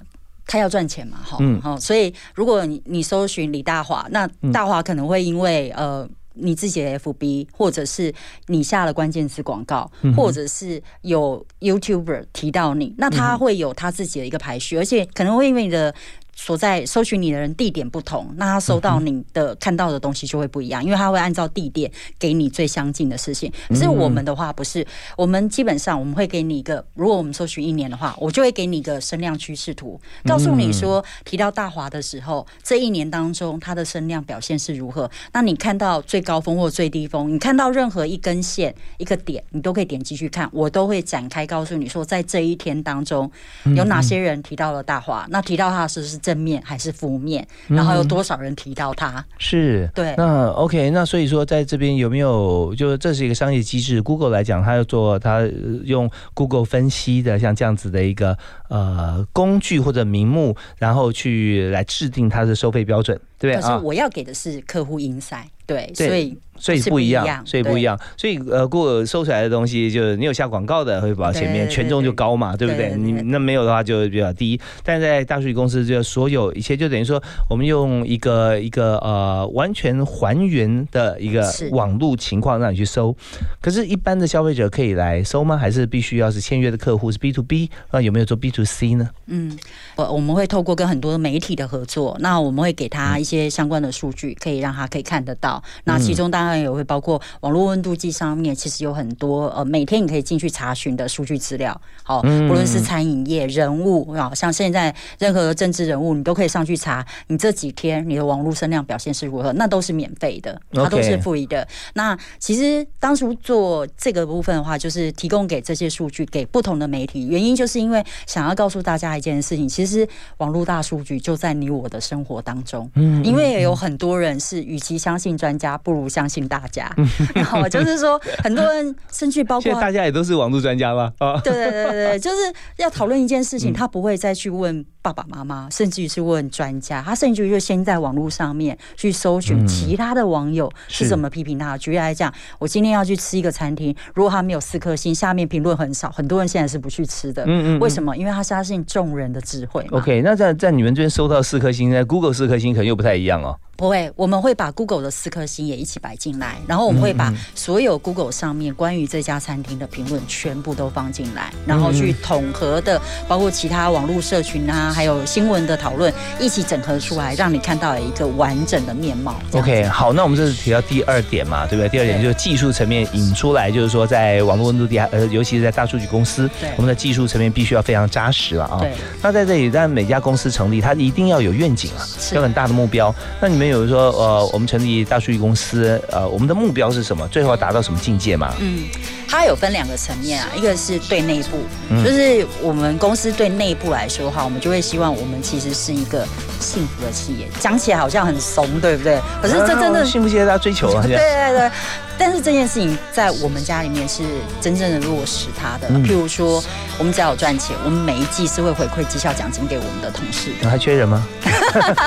[0.50, 8.12] 他要赚钱嘛，哈，好，所以如果你你搜寻李大华，那大华可能会因为呃你自己的 FB，或者是
[8.48, 15.94] 你下了关键词广告，或者是有 YouTuber 提到你，那他会有他自己的一个排序，而且可能会因为你的。
[16.42, 23.52] 所在搜寻你的人地点不同，那他收到你的看到的东西就会不一样，因为他会按照地点给你最相近的事情。
[23.68, 24.84] 可是我们的话不是，
[25.18, 35.10] 我们基本上我们会给你一个，如果我们搜寻一年的话，我就会给你一个声量趋势图，告诉你说提到大华的时候，这一年当中它的声量表现是如何。
[35.34, 43.30] 那你看到最高峰或最低峰，你看到任何一根线一个点，你都可以点击去看，我都会展开告诉你说，在这一天当中
[43.76, 46.29] 有哪些人提到了大华，那提到他是不是？
[46.30, 49.24] 正面还是负面，然后有多少人提到它？
[49.36, 50.14] 是，对。
[50.16, 55.40] 那 OK，那所以说在这边有没有，就是这是一个商业机制？Google 来讲，它要做它
[55.84, 58.38] 用 Google 分析的像这样子的一个
[58.68, 63.60] 呃工具或者名目，然后去来制定它的收费标准，对不对？
[63.60, 66.38] 可是我要给的是客户 insight，对，所以。
[66.60, 72.94] 所以不一样，所以不一样，所以呃，过搜出来的东西，就是你有下广告的会跑前面，权重就高嘛，对不对？
[72.94, 74.60] 你那没有的话就比较低。
[74.84, 83.16] 但在大数据公司，就所有一切就等于说，我们用一个一个呃完全还原的一个网络情况让你去搜。
[83.62, 85.56] 可是，一般的消费者可以来搜吗？
[85.56, 87.70] 还是必须要是签约的客户是 B to B？
[87.90, 89.08] 那有没有做 B to C 呢？
[89.28, 89.58] 嗯，
[89.96, 95.62] 我我们会透过跟很多媒体的合作，那我们会给他一些相关的数据，可以让他可以看得到。
[95.84, 96.49] 那其中当然。
[96.58, 101.78] 也会包括网络温度计上面，其实有很多呃，每天你可以进去查询的数据资料。
[102.02, 111.66] 好，不论是餐饮业人物啊，像现在任何政治人物，你都可以上去查，你这几天你的网络声量表现是如何，那都是免费的，它都是付的。
[111.94, 120.08] 那其实当初做这个部分的话，就是提供给这些数据给不同的媒体，原因就是因为想要告诉大家一件事情，其实
[120.38, 122.90] 网络大数据就在你我的生活当中。
[122.94, 126.39] 嗯，因为有很多人是与其相信专家，不如相信。
[126.46, 126.90] 大家，
[127.34, 131.12] 然后就是说，很多人甚至包括大家也都是网络专家吧？
[131.18, 132.36] 啊，对对对对， 就是
[132.76, 141.76] 要讨论一件事情，他不会再去问爸爸妈妈，甚至于是问专家，他甚至于就先在网络上面去搜寻其他的网友是怎么批评他。
[141.78, 147.44] 举例来讲，我今天要去吃一个餐厅，如果他没有四颗星，下面评论很少，很多人现在是不去吃的。
[147.46, 148.16] 嗯嗯，为什么？
[148.16, 149.86] 因为他相信众人的智慧。
[149.90, 153.56] OK，那在在你们这边收到四颗星，在 Google 四颗星可能又不太一样哦。
[153.80, 169.40] 不会，我们会把 Google 的四颗星也一起摆进来，然后我们会把所有 Google 上面关于这家餐厅的评论全部都放进来，然后去统合的，包括其他网络社群啊，还有新闻的讨论，一起整合出来，让你看到一个完整的面貌。
[169.52, 171.88] OK，好，那我们这是提到第二点嘛，对不对？
[171.88, 178.78] 第二点就是技术层面引出来，就是说在网络温度底下，呃，尤其是在大数据公司，我们的技术层面必须要非常扎实了啊。
[178.78, 182.04] 对那在这里，但每家公司成立，它一定要有愿景啊，
[182.34, 183.14] 有很大的目标。
[183.40, 184.50] 那你们比如说，呃。
[184.52, 187.28] 我们成立大数据公司，呃，我们的目标是什么？
[187.28, 188.52] 最后要达到什么境界嘛？
[188.58, 188.82] 嗯，
[189.30, 191.58] 它有分两个层面啊，一个是对内部，
[192.02, 196.26] 就是我们公司对内部来说哈，我们就会希望我们其实是一个
[196.58, 197.46] 幸福的企业。
[197.60, 199.20] 讲起来好像很怂，对不对？
[199.40, 201.02] 可是这真的幸福企业大家追求啊。
[201.06, 201.70] 对对对。
[202.18, 204.22] 但是这件事情在我们家里面是
[204.60, 205.88] 真正的落实它的。
[206.00, 206.62] 譬如说，
[206.98, 210.50] 我们只要有赚钱，我们每一季是会回馈绩效奖金给我们的同事。
[210.68, 211.26] 还缺人吗？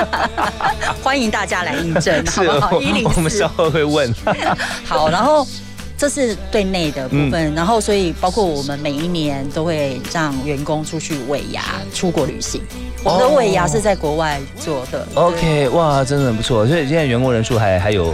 [1.01, 2.81] 欢迎大家来应征， 好不好？
[2.81, 4.13] 一零四，我们稍后会问。
[4.85, 5.47] 好，然后
[6.03, 12.61] 这是对内的部分，然后所以包括我们每一年都会让员工出去尾牙、出国旅行。
[13.05, 15.07] 我们的尾牙是在国外做的。
[15.13, 16.67] OK，哇，真的很不错。
[16.67, 18.13] 所以现在员工人数还还有。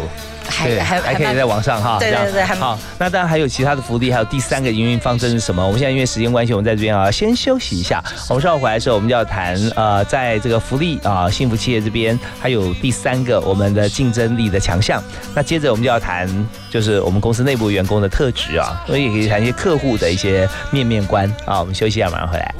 [0.49, 2.77] 还还还可以在网上哈，对对对，好。
[2.97, 5.65] 那当然还有其他的福利，还有第三个营运方针是什么？
[5.65, 8.03] 我们现在因为时间关系，我们在这边啊先休息一下。
[8.27, 15.01] 我们稍后回来的时候，我们就要谈呃，在这个福利啊幸福企业这边，还有第三个我们的竞争力的强项。
[15.33, 16.27] 那接着我们就要谈，
[16.69, 21.59] 就是我们公司内部员工的特质啊，所以也可以谈一些客户的一些面面观啊。
[21.59, 22.53] 我们休息一下，马上回来。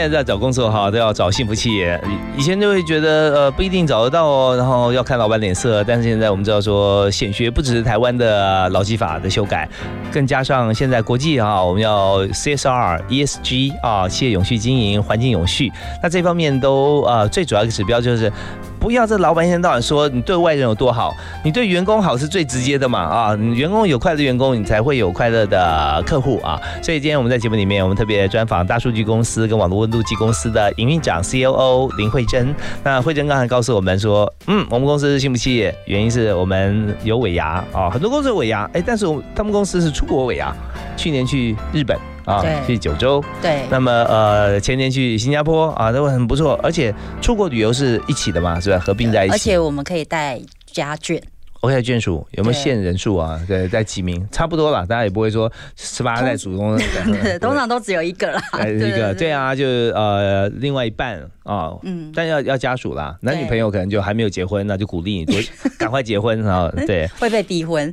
[0.00, 2.02] 现在在找工作哈，都要找幸福企业。
[2.34, 5.84] 以前就会觉得呃不一定找得到哦，然后要看老板脸色。
[5.84, 9.68] 但是现在我们知道说，显学不只是台湾的劳基法的修改，
[10.10, 15.70] 更加上现在国际啊，我们要 CSR、ESG 啊，企业永续经营、环境永续，
[16.02, 18.32] 那这方面都呃最主要一个指标就是。
[18.80, 21.14] 不要这老板一天到晚说你对外人有多好，
[21.44, 23.36] 你对员工好是最直接的嘛啊！
[23.36, 26.58] 你员工有快乐员工，你才会有快乐的客户啊！
[26.82, 32.54] 所以今天我们在节目里面，我们特别专访大数据公司跟网络温度计公司的营运长 COO 林慧珍。
[32.82, 40.56] 那慧珍刚才告诉我们说，嗯，我们公司是幸福企业，原因是我们有尾牙啊，很多公司有尾牙，哎，但是我他们公司是出国尾牙，
[40.96, 41.98] 去年去日本。
[42.30, 48.78] 啊，去九州，对，那么呃，前年去新加坡啊，都很不错，而且出国旅游是一起的嘛，是吧？
[48.78, 51.20] 合并在一起，而且我们可以带家眷。
[51.60, 53.38] OK，眷属有没有限人数啊？
[53.46, 56.78] 对，在几名，差不多了，大家也不会说十八代祖宗，
[57.38, 61.20] 通常都只有一个啦，一个， 对啊，就呃，另外一半
[61.50, 65.34] 啊，嗯，但要要家属啦，男女朋友可能就还没有结婚，那就鼓励你多
[65.76, 67.92] 赶快结婚啊，对， 会被逼婚。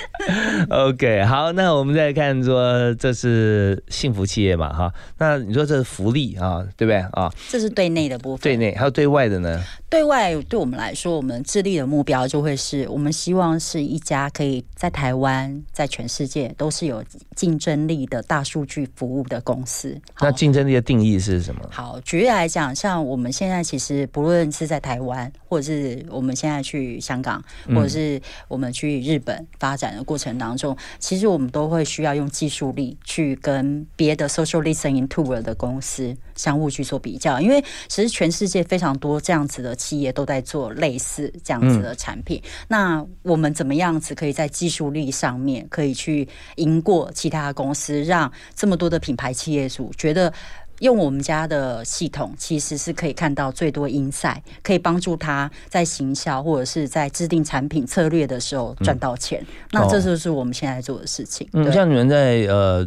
[0.70, 7.30] OK，好，那我们再看说，这是幸福企业嘛，哈，那你说这是福利啊，对不对啊？
[7.50, 9.62] 这是对内的部分，对内还有对外的呢？
[9.90, 17.04] 对外对我们来说，我们致力的目标就会是我们希望是一家可以在台湾、在全世界都是有
[17.34, 20.00] 竞争力的大数据服务的公司。
[20.20, 21.60] 那竞争力的定义是什么？
[21.70, 36.16] 好，举例来讲，像我们现在其实不论是在台湾，或者是我们现在去香港，或者是我们去日本发展的过程当中，其实我们都会需要用技术力去跟别的 social listening tool 的公司。
[36.36, 42.42] 相互去做比较，因为其实全世界非常多这样子的企业都在做类似这样子的产品。
[42.66, 50.32] 那我们怎么样子可以在技术力上面可以去赢过其他公司，让这么多的品牌企业主觉得
[50.80, 59.42] 用我们家的系统其实是可以看到最多 insight，可以帮助他在行销或者是在制定产品策略的时候赚到钱。
[59.70, 61.48] 那这就是我们现在做的事情。
[61.52, 62.86] 嗯，像你们在呃。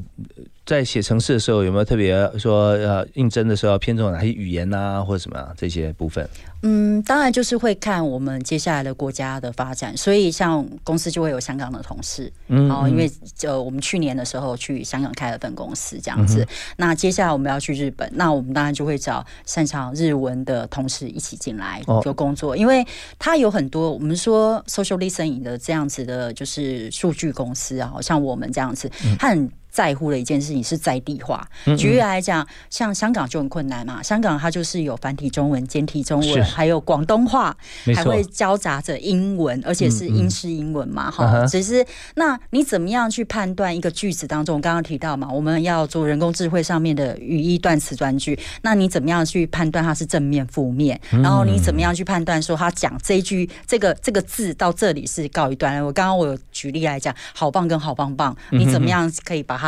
[0.66, 6.28] 在写程式的时候，有没有特别说呃应征的时候偏重哪些语言啊，或者什么这些部分？
[6.61, 13.11] 嗯，当然就是会看我们接下来的国家的发展，所以像公司就会有香港的同事，嗯，然后因为
[13.41, 16.47] 呃我们去年的时候去香港开了分公司这样子，
[16.78, 22.86] 那接下来我们要去日本，那我们当然就会找擅长日文的同事一起进来就工作，因为
[23.20, 28.89] 他有很多我们说 social listening 的这样子的，就是数据公司啊，像我们这样子，
[29.20, 29.51] 他很。
[29.74, 31.45] 在乎的一件事情是在地化。
[31.76, 34.03] 举例来讲，像香港就很困难嘛。
[34.03, 37.57] 香港它就是有繁体中文、简体中文，还有广东话，
[37.95, 41.09] 还会交杂着英文，而且是英式英文嘛。
[41.09, 41.84] 哈，只是
[42.15, 44.61] 那你怎么样去判断一个句子当中？
[44.61, 48.38] 刚刚提到嘛，我们要做人工智慧上面的语义、断词、断句。
[48.61, 50.99] 那你怎么样去判断它是正面、负面？
[51.09, 55.88] 然后你怎么样去判断说他讲这一句这个这个字到这里是告一段落？
[55.88, 59.62] 我刚刚我有举例来讲，好棒跟好棒棒，你怎么样可以把它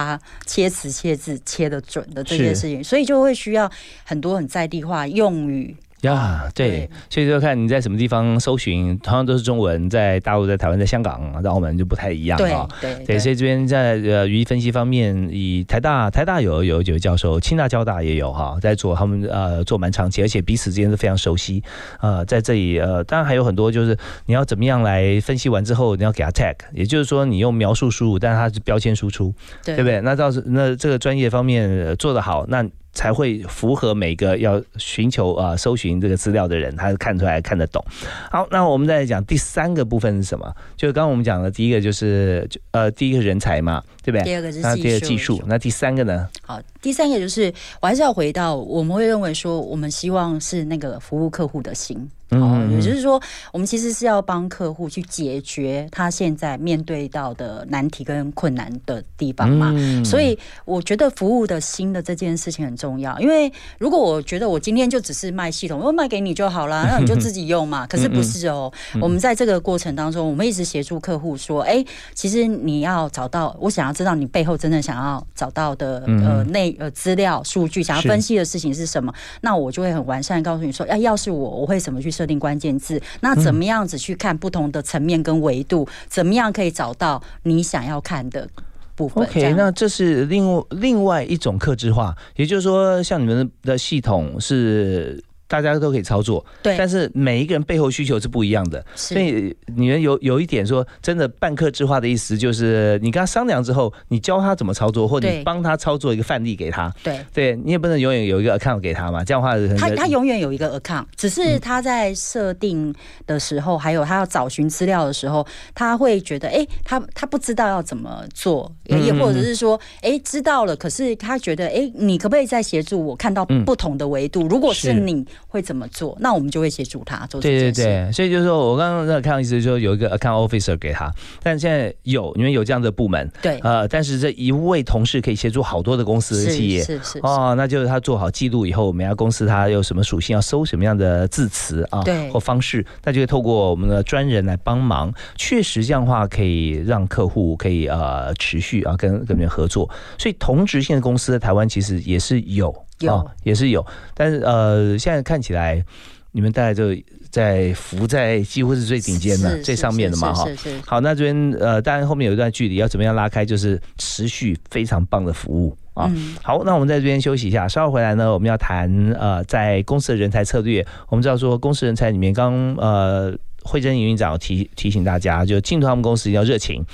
[0.45, 3.71] 切词切字切的准的这件事情，所以就会需要
[4.03, 5.75] 很多很在地化用语。
[6.05, 12.67] 呀，对，所以就看你在什么地方搜寻，同样都是中文，在大陆、在台湾、在香港、在澳门就不太一样啊。
[12.79, 21.63] 对对，所以这边在呃语义分析方面，以台大台大有有几位教授，清大、交大也有哈，在做他们呃做蛮长期，而且彼此之间都非常熟悉。
[21.99, 23.97] 呃，在这里呃，当然还有很多就是
[24.27, 29.33] 你要怎么样来分析完之后，你要给他 tag，也就是说你用描述输入，但是它是标签输出，
[29.63, 30.01] 对不对？
[30.01, 32.63] 那倒是那这个专业方面做得好，那。
[32.95, 37.85] 才会符合每个要寻求啊搜寻这个资料的人，他看出来看得懂。
[38.31, 40.51] 好，那我们再来讲第三个部分是什么？
[40.75, 44.23] 就刚刚我们讲的第一个就是呃第一个人才嘛，对不对？
[44.23, 45.41] 第二个是第二技术。
[45.47, 46.29] 那第三个呢？
[46.43, 47.51] 好，第三个就是
[47.81, 52.07] 我还是要回到，我们会认为说，我们希望是那个服务客户的心。
[52.29, 53.21] 哦，也就是说，
[53.53, 59.71] 我们其实是要帮客户去解决他现在面对到的难题跟困难的地方嘛。
[60.03, 63.17] 所以我觉得服务的心的这件事情很重要。
[63.19, 67.85] 因为如果我觉得我今天就只是卖系统，我卖给你就好了， 那你就自己用嘛。
[67.85, 71.85] 可是不是哦，我们在这个过程当中，我们一直协助客户说，哎，
[72.15, 82.25] 其实你要找到我想要知道你背后真正想要找到的呃内呃资料数据，想要分析的事情是什么，那我就会很完善告诉你说，哎，要是我，我会怎么去设。
[82.25, 85.87] 设定关键字，那怎么样子去看不同的层面跟维度？
[86.07, 88.49] 怎么样可以找到你想要看的
[88.95, 95.23] 部分？OK，那这是另另外一种克制化，也就是说，像你们的系统是。
[95.47, 112.93] 大家都可以操作，对，但是每一个人背后需求是不一样的，所以你们有有一点说，真的半克制化的意思就是，你跟他商量之后，你教他怎么操作，或者你帮他操作一个范例给他，对，对你也不能永远有一个 account 给他嘛，这样的话，他他永远有一个 account，只是他在设定
[113.27, 124.47] 的时候，还有他要找寻资料的时候，他会觉得，哎，他他不知道要怎么做，也或者是说，哎，知道了，可是他觉得，哎，你可不可以再协助我看到不同的维度？
[124.47, 124.91] 如果是。
[124.95, 125.23] 你。
[125.47, 126.17] 会怎么做？
[126.19, 127.81] 那我们就会协助他做这件事。
[127.81, 131.11] 对对对，所以就是说我刚刚在看到意思，说有一个 account officer 给他，
[131.41, 145.13] 但现在有你们有这样的部门，对，呃，但是这一位同事可以协助好多的公司企业，是是哦，那就是他做好记录以后，每家公司他有什么属性，要搜什么样的字词啊，对，或方式，那就会透过我们的专人来帮忙。
[145.35, 149.89] 确实这样的话可以让客户可以呃持续啊跟跟别人合作。
[150.17, 152.84] 所以同质性的公司在台湾其实也是有。
[152.99, 155.83] 有也是有，但是呃，现在看起来
[156.31, 156.95] 你们大概就
[157.29, 160.45] 在浮在几乎是最顶尖的、最上面的嘛哈。
[160.85, 163.45] 好，那这边呃，当然后面有一段距离，要怎么样拉开？
[163.45, 166.11] 就是持续非常棒的服务啊。
[166.41, 168.89] 好，那我们在这边休息一下，稍后回来呢，我们要谈
[169.19, 170.85] 呃，在公司的人才策略。
[171.09, 173.37] 我们知道说，公司人才里面刚呃。
[173.67, 176.85] 慧珍营运长提提醒大家，就进入他们公司要热情，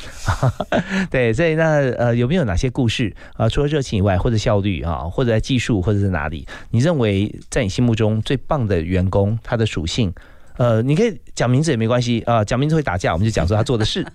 [1.12, 3.50] 对，所以那呃有没有哪些故事啊？
[3.50, 6.48] 除了热情以外，或者效率啊，或者在技术，或者是哪里？
[6.72, 10.14] 你认为在你心目中最棒的员工，他的属性？
[10.58, 14.06] 呃，你可以讲名字也没关系啊，讲名字会打架，我们就讲说他做的事，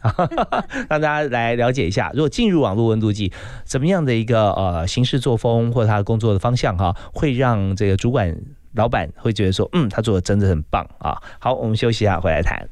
[0.88, 2.10] 让大家来了解一下。
[2.14, 3.32] 如果进入网络温度计，
[3.64, 8.36] 怎么样的一个呃行事作风，或者他的工作的方向哈，会让这个主管？
[8.76, 11.16] 老板会觉得说，嗯，他做的真的很棒啊！
[11.38, 12.68] 好，我们休息一下，回来谈。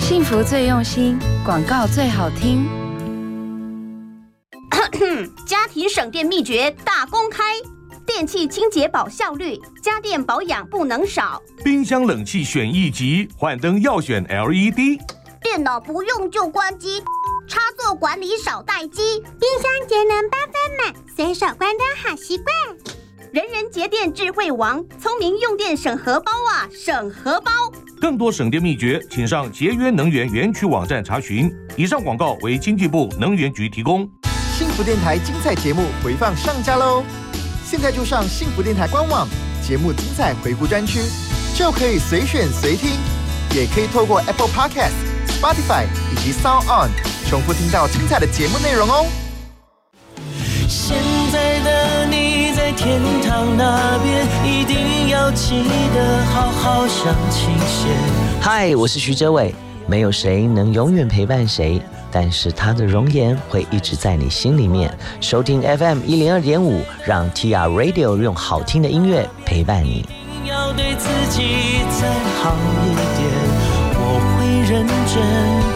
[0.00, 2.68] 幸福最用心，广告最好听。
[5.46, 7.42] 家庭省电秘诀大公开：
[8.06, 11.40] 电器清洁保效率，家电保养不能少。
[11.64, 15.00] 冰箱冷气选一级，换灯要选 LED。
[15.42, 17.02] 电脑不用就关机。
[17.46, 22.46] 插座管理少待机，冰箱节能八分满，随手关灯好习惯。
[23.32, 27.50] 人人节电智慧王，聪明用电省荷包啊，省荷包。
[28.00, 31.50] 更多省电秘诀，请上节约能源园区网站查询。
[31.76, 34.08] 以上广告为经济部能源局提供。
[34.56, 37.02] 幸福电台精彩节目回放上架喽！
[37.64, 39.26] 现在就上幸福电台官网，
[39.66, 41.00] 节目精彩回顾专区，
[41.56, 42.90] 就可以随选随听，
[43.54, 44.92] 也可以透过 Apple Podcast、
[45.26, 46.90] Spotify 以及 Sound On
[47.32, 49.06] 重复听到精彩的节目内容哦。
[50.68, 50.98] 现
[51.32, 55.64] 在的你在天堂那边，一定要记
[55.94, 57.90] 得好好向前线。
[58.38, 59.54] 嗨，我是徐哲伟。
[59.86, 61.80] 没有谁能永远陪伴谁，
[62.10, 64.94] 但是他的容颜会一直在你心里面。
[65.22, 70.04] 收听 FM 一零二点五，让 TR Radio 用好听的音乐陪伴你。
[70.44, 72.10] 要对自己再
[72.42, 72.54] 好
[72.84, 73.30] 一点，
[73.94, 75.71] 我会认真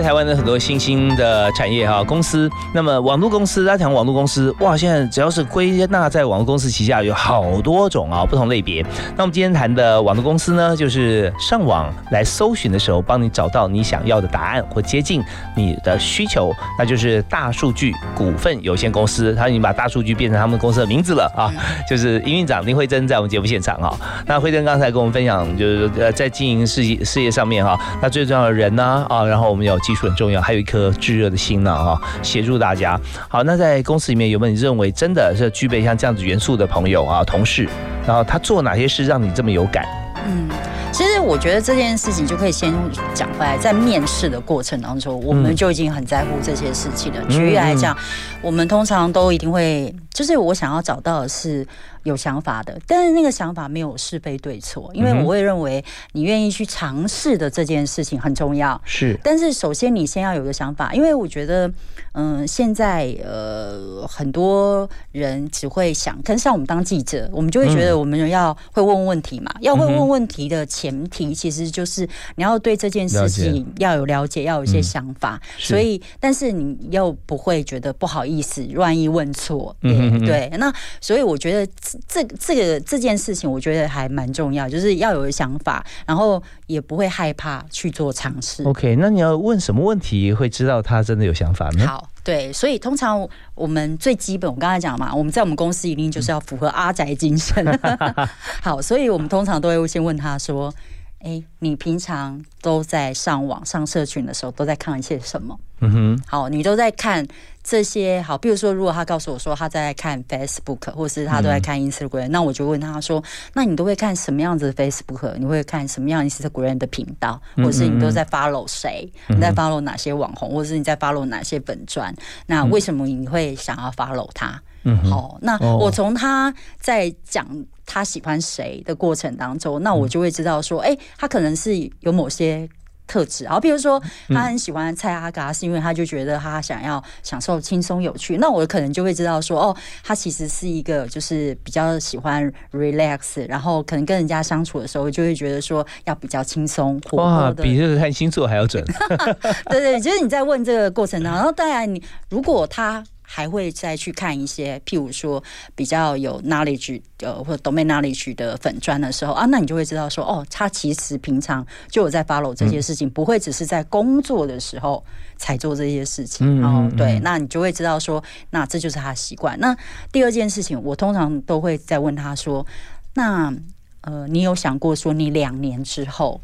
[0.00, 8.80] 在台湾的很多新兴的产业哈公司，那么网络公司，大家讲网络公司，哇，现在只要是归纳在网络公司旗下，有好多种啊，不同类别。
[9.14, 15.22] 那我们今天谈的网络公司呢，就是上网来搜寻的时候，帮你找到你想要的答案或接近
[15.54, 21.52] 你的需求，那就是大数据股份有限公司，他已经把大数据变成他们公司的名字了啊，
[21.86, 23.94] 就是营运长林慧珍在我们节目现场啊。
[24.24, 29.78] 那慧珍刚才跟我们分享，就是呃在经营事业事业上面哈，那最重要的人呢啊，然后我们有。
[29.90, 32.98] 技术很重要，还有一颗炙热的心呢，哈，协助大家。
[33.28, 37.68] 好，那在公司里面有没有你认为真的是具备像这样子元素的朋友啊、同事？
[38.06, 39.84] 然后他做哪些事让你这么有感？
[40.24, 40.48] 嗯，
[40.92, 42.72] 其实我觉得这件事情就可以先
[43.12, 47.20] 讲回来，在面试的过程当中，我们就已经很在乎这些事情了。
[47.28, 47.96] 举例来讲，
[48.40, 51.66] 我们通常都一定会，就是我想要找到的是。
[52.04, 58.80] 有想法的，但是那个想法没有是非对错，因为我会认为你愿意去尝试的这件事情很重要。
[58.84, 61.70] 是，但是首先你先要有个想法，因为我觉得，
[62.12, 75.40] 嗯，现在呃很多人只会想，可能像我们当记者，我们就会觉得我们要会问问题嘛，要会问问题的前提其实就是你要对这件事情要有了解，要有一些想法。
[75.58, 81.70] 所以，但是你又不会觉得不好意思，万一问错，嗯对，那所以我觉得。
[82.08, 88.62] 这这个这件事情，我觉得还蛮重要，就是要有想法，然后也不会害怕去做尝试。
[88.64, 91.86] OK，那你要问什么问题，会知道他真的有想法呢？
[91.86, 97.64] 好，对，所以通常我们最基本，我刚才讲嘛，我们在我们公司一定就是要符合阿宅精神。
[98.62, 100.72] 好，所以我们通常都会先问他说
[101.20, 107.26] ：“哎，你平常都在上网、上社群的时候，都在看一些什么？”嗯哼，好，你都在看
[107.70, 115.36] 这些好，比如说，如果他告诉我说他在看 Facebook，或是他都在看 Instagram，那我就问他说，那你都会看什么样子的 Facebook？
[115.38, 119.08] 你会看什么样 Instagram 的频道，或者是你都在 follow 谁？
[119.28, 122.12] 你在 follow 哪些网红，或者是你在 follow 哪些本专？
[122.46, 124.60] 那为什么你会想要 follow 他？
[124.82, 127.46] 嗯，好，那我从他在讲
[127.86, 132.68] 他喜欢谁的过程当中，那我就会知道说，哎，他可能是有某些。
[133.10, 138.36] 特质，然后比如说他很喜欢蔡阿嘎，是因为他就觉得他想要享受轻松有趣。
[138.36, 147.00] 那我可能就会知道说，哦，他其实是一个就是比较喜欢 relax，然后可能跟人家相处的时候就会觉得说要比较轻松。
[147.10, 148.84] 哇，比这个看星座还要准。
[149.68, 153.02] 对对，就是你在问这个过程当中，然后当然你如果他。
[153.32, 155.40] 还会再去看一些，譬如说
[155.76, 165.04] 比较有 knowledge 呃或者 domain knowledge 的粉砖的时候啊，那你就会知道说，哦，他其实平常就有在 follow 这些事情，不会只是在工作的时候
[165.36, 166.60] 才做这些事情。
[166.60, 168.20] 然后对，那你就会知道说，
[168.50, 169.56] 那这就是他习惯。
[169.60, 169.76] 那
[170.10, 172.66] 第二件事情，我通常都会再问他说，
[173.14, 173.54] 那
[174.00, 176.40] 呃，你有想过说，你两年之后？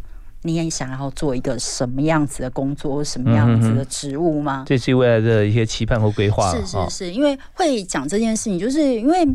[0.47, 4.65] 你也想要做一个什么样子的工作，什么样子的职务吗？
[4.67, 6.53] 这是未来的一些期盼和规划。
[6.53, 9.27] 是是是，因为会讲这件事情，就是因为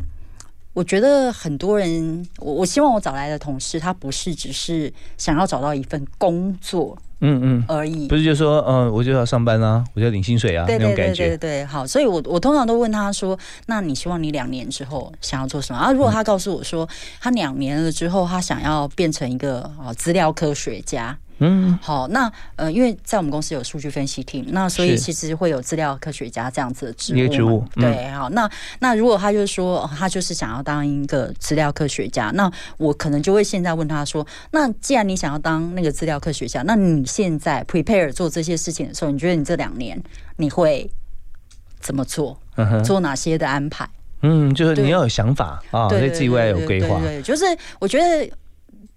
[0.74, 6.98] 我觉得很多人，我我希望我找来的同事，他不是只是想要找到一份工作。
[7.22, 11.28] 嗯嗯，而已，不是就说，嗯，我就要上班啊，我就要领薪水啊，那种感觉。
[11.28, 15.92] 对对对好，所以我我通常都问他说，那你希望你两年之后想要做什么啊？
[15.92, 16.88] 如果他告诉我说，
[17.20, 21.18] 他两年了之后，他想要变成一个啊资料科学家。
[21.44, 27.28] 嗯，好，那呃，因为在我们公司有数据分析 team，那所以其实会有资料科学家这样子的职务。
[27.30, 28.48] 职务，对，好，那
[28.80, 40.00] 那如果他就说他就是想要当一个资料科学家，那我可能就会现在问他说，那既然你想要当那个资料科学家，那你现在 prepare 做这些事情的时候，你觉得你这两年
[40.38, 40.88] 你会
[41.80, 42.40] 怎么做？
[42.86, 43.90] 做哪些的安排？
[44.22, 47.00] 嗯，就是你要有想法啊，对自己未来有规划。
[47.00, 47.44] 对，就是
[47.80, 48.32] 我觉得。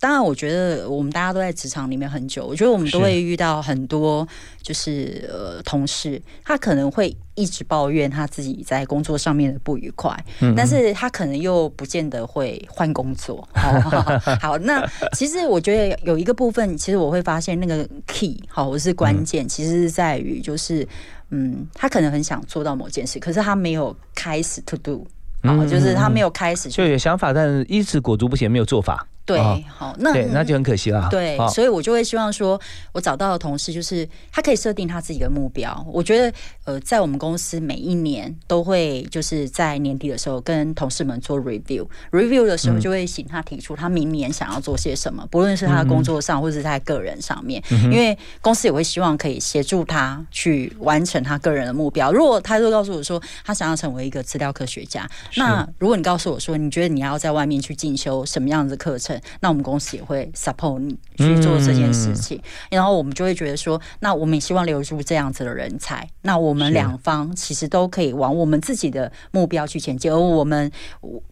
[0.04, 4.28] 当然，我觉得我们大家都在职场里面很久，我觉得我们都会遇到很多
[4.60, 10.14] 就是呃同事，他可能会一直抱怨他自己在工作上面的不愉快，
[10.54, 13.48] 但是他可能又不见得会换工作。
[14.42, 20.86] 好，那其实我觉得有一个部分，其实我会发现那个 key 好，我是关键，其实是在于就是
[21.30, 25.06] 嗯，他可能很想做到某件事，可是他没有开始 to do，
[25.44, 29.08] 好，就是他没有开始就有想法，但是一直裹足不前，没有做法。
[29.26, 31.08] 对，好，那对，那就很可惜了。
[31.10, 32.60] 对，所以我就会希望说，
[32.92, 35.86] 我找到的同事就是他可以设定他自己的目标。
[35.90, 52.12] 我觉得，呃，在我们公司每一年都会就是在年底的时候跟同事们做 review，review 的时候就会请他提出他明年想要做些什么，不论是他的工作上或者是他个人上面，因为公司也会希望可以协助他去完成他个人的目标。
[52.12, 59.13] 如果他就告诉我说他想要成为一个资料科学家，那如果你告诉我说你觉得你要在外面去进修什么样子的课程？
[59.40, 62.40] 那我们公司也会 support 你去做这件事情，
[62.70, 66.08] 然后我们就会觉得说，那我们也希望留住这样子的人才。
[66.22, 70.70] 那我们两方其实都可以往我们自己的目标去前进，而我们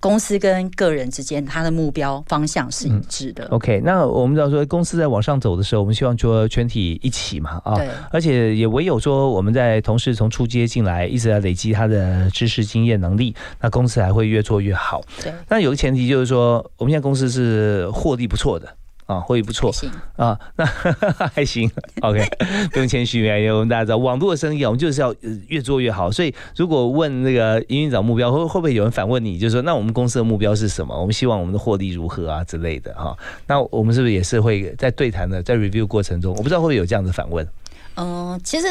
[0.00, 3.46] 公司跟个人之间，他的目标方向是一致的。
[3.46, 7.80] OK，那我们知道说，公司在往上走的时候，我们希望说全体一起嘛，啊，
[8.10, 15.02] 而且也唯有说我们在同事从初阶进来，一直在累积他的知识、经验、能力，那公司还会越做越好。
[15.22, 17.71] 对，那有个前提就是说，我们现在公司是。
[17.92, 18.68] 获利不错的
[19.06, 19.70] 啊，获利不错
[20.16, 20.64] 啊，那
[21.34, 21.70] 还行。
[22.00, 22.24] OK，
[22.72, 25.14] 不用谦虚，因为我们大家知道，网络的生意啊，我们就是要
[25.48, 26.10] 越做越好。
[26.10, 30.98] 所以，如果问那个营运长目标，会会不会有人反问你，就是说，那我们公司的目标是什么？
[30.98, 33.16] 我们希望我们的获利如何啊之类的哈？
[33.46, 37.46] 那我们是不是也是会在对谈的，在 review 过程中，我不知道会不会有这样的反问？
[37.96, 38.66] 嗯，其实。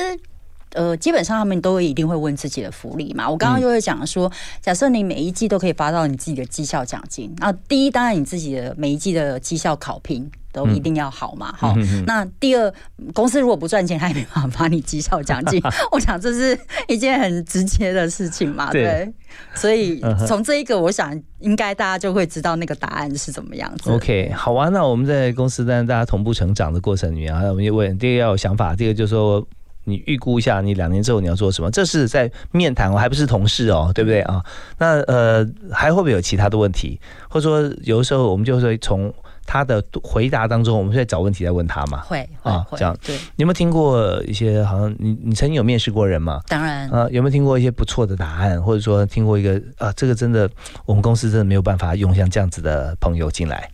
[0.73, 3.29] 呃，基本上他们都会一定会问自己的福利嘛。
[3.29, 11.53] 我刚刚就会讲说，假设你每一季都可以发到你自己的绩效奖金，那第一当然你自己的每一季的绩效考评都一定要好嘛。
[11.57, 12.73] 好，那第二
[13.13, 15.61] 公司如果不赚钱，他也没办法发你绩效奖金。
[15.91, 16.57] 我想这是
[16.87, 18.71] 一件很直接的事情嘛。
[18.71, 19.11] 对，
[19.53, 23.91] 所以从这一个，我想应该大家就会知道那个答案是怎么样子。
[23.91, 24.69] OK，好啊。
[24.69, 29.45] 那我们在公司跟大家同步成长的过程里面啊，我们就问第一个要有想法，第二个就是说。
[29.83, 31.71] 你预估一下，你两年之后你要做什么？
[31.71, 34.43] 这是在面谈哦，还不是同事哦，对不对啊？
[34.77, 36.99] 那呃，还会不会有其他的问题？
[37.29, 39.13] 或者说，有的时候我们就会从
[39.45, 42.01] 他的回答当中，我们在找问题在问他嘛？
[42.01, 43.15] 会啊，这样对。
[43.35, 46.39] 你有没有听过一些好像你你曾经有面试过人吗？
[46.47, 48.61] 当然啊，有没有听过一些不错的答案？
[48.61, 50.49] 或者说听过一个啊，这个真的
[50.85, 53.69] 我们公司真的没有办法用像这样子的朋友进来，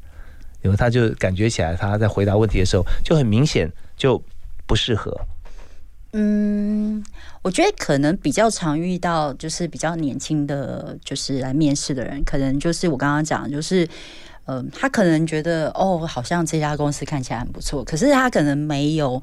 [0.63, 4.21] 因为他就感觉起来他在回答问题的时候就很明显就
[4.65, 5.13] 不适合。
[6.13, 7.03] 嗯，
[7.41, 13.87] 我觉得可能比较常遇到就是比较年轻的，就是来面试的人，可能就是我刚刚讲，就是，
[14.45, 19.21] 嗯，他可能觉得哦，好像这家公司看起来很不错，可是他可能没有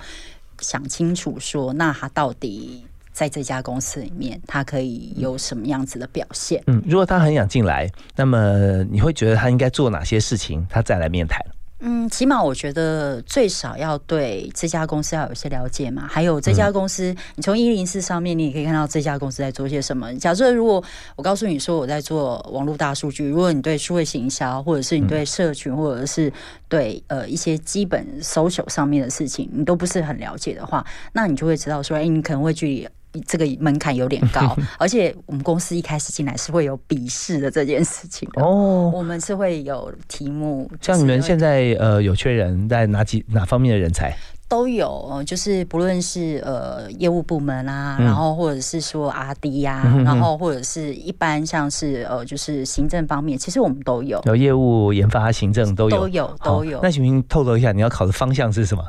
[0.61, 6.62] 想清楚说，那他到底在这家公司里面，他可以有什么样子的表现？
[6.66, 11.41] 嗯，如果他很想进来，那么你会觉得他应该做哪些事情，他再来面谈？
[11.81, 16.07] 嗯，起码我觉得最少要对这家公司要有一些了解嘛。
[16.09, 20.14] 还有这家公司，你从一零四上面你也可以看到这家公司在做些什么。
[20.14, 20.83] 假设如果
[21.14, 26.33] 我告诉你说我在做网络大数据，如果你对数位行销，或者是你对社群，或者是
[26.68, 32.89] 对呃一些基本 social 上面的事情，你都不是很了解的话，那你就会知道说，哎，你可能会距离。
[33.22, 38.90] 这个门槛有点高， 而且我们公司一开始进来是会有笔试的这件事情的哦。
[38.94, 56.80] 我们是会有题目，像你们现在呃有缺人在哪几哪方面的人才都有，就是不论是呃业务部门啊，然后或者是说 R D 呀，然后或者是一般像是呃就是行政方面，其实我们都有，有业务、研发、行政都有，都有都有。
[56.82, 58.84] 那请您透露一下，你要考的方向是什么？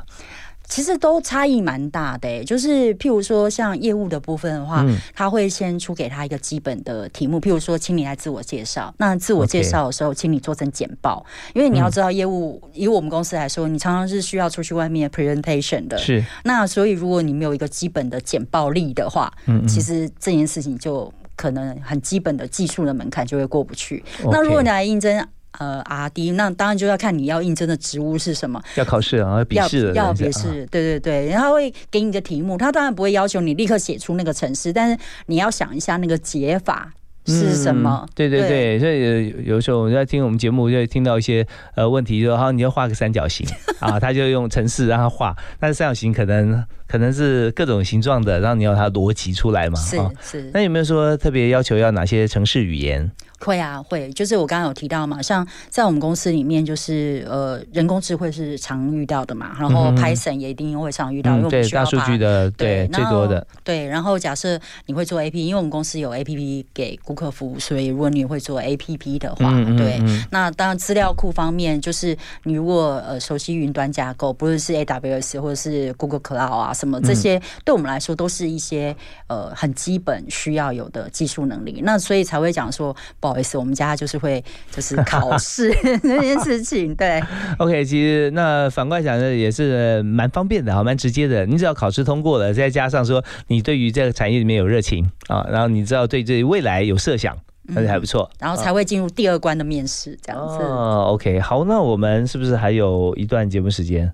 [0.68, 8.94] 其实都差异蛮大的，就是譬如说像业务的部分的话，他会先出给他一个基本的题目，譬如说，请你来自我介绍。
[8.98, 15.98] 那自我介绍的时候，请你做成简报，因为你要知道业务，以我们公司来说，你常常是需要出去外面 presentation 的。
[15.98, 16.24] 是。
[16.44, 24.04] 那所以如果你没有一个基本的简报力的话，嗯，其实这件事情就可能很基本的技术的门槛就会过不去。
[24.32, 25.26] 那如果你来应征。
[25.60, 28.62] 呃，R D，那当然就要看你要应征的职务是什么。
[28.76, 31.30] 要考试啊，要笔试，要笔试，对对对。
[31.30, 34.98] 然后会给你一个题目，他当然不会要求你立刻写出那个程式，但是
[35.28, 36.92] 你要想一下那个解法
[37.26, 38.08] 是什么？
[38.14, 41.46] 对对对，所以有时候我们在听我们节目，就会听到一些
[41.76, 43.48] 呃问题，说好你要画个三角形
[43.80, 49.80] 啊，他就用程式让他画，但是三角形可能可能是各种形状的，然后你要它逻辑出来嘛。
[49.80, 50.52] 是是。
[50.54, 53.12] 那有没有说特别要求要哪些程式语言？
[53.46, 63.86] 会啊，会，就是我刚刚有提到嘛，像在我们公司里面，就是呃，人工智慧是常遇到的嘛，然后 Python 也一定会常遇到，因为对大数据的对最多的对。
[63.86, 76.20] 然后假设你会做 A P，因为我们公司有 A P P 给顾客服务，所以如果你会做 A P P 的话，对，那当然资料库方面，就是你如果呃熟悉云端架构，不论是 A W S 或者是 Google
[76.20, 78.96] Cloud 啊什么这些，对我们来说都是一些
[79.28, 81.82] 呃很基本需要有的技术能力。
[81.84, 82.96] 那所以才会讲说。
[83.20, 85.70] 不好意思，我们家就是会就是考试
[86.04, 87.22] 那件事情，对。
[87.60, 91.46] OK，其实那反过来讲呢，也是蛮方便的，啊，蛮直接的。
[91.46, 98.32] 你只要考试通过了，再加上说你对于这个产业里面有热情啊，然后你知道对这未来有设想，那就还不错。
[98.40, 100.64] 然后才会进入第二关的面试，这样子。
[100.64, 104.10] 哦，OK，好，那我们是不是还有一段节目时间？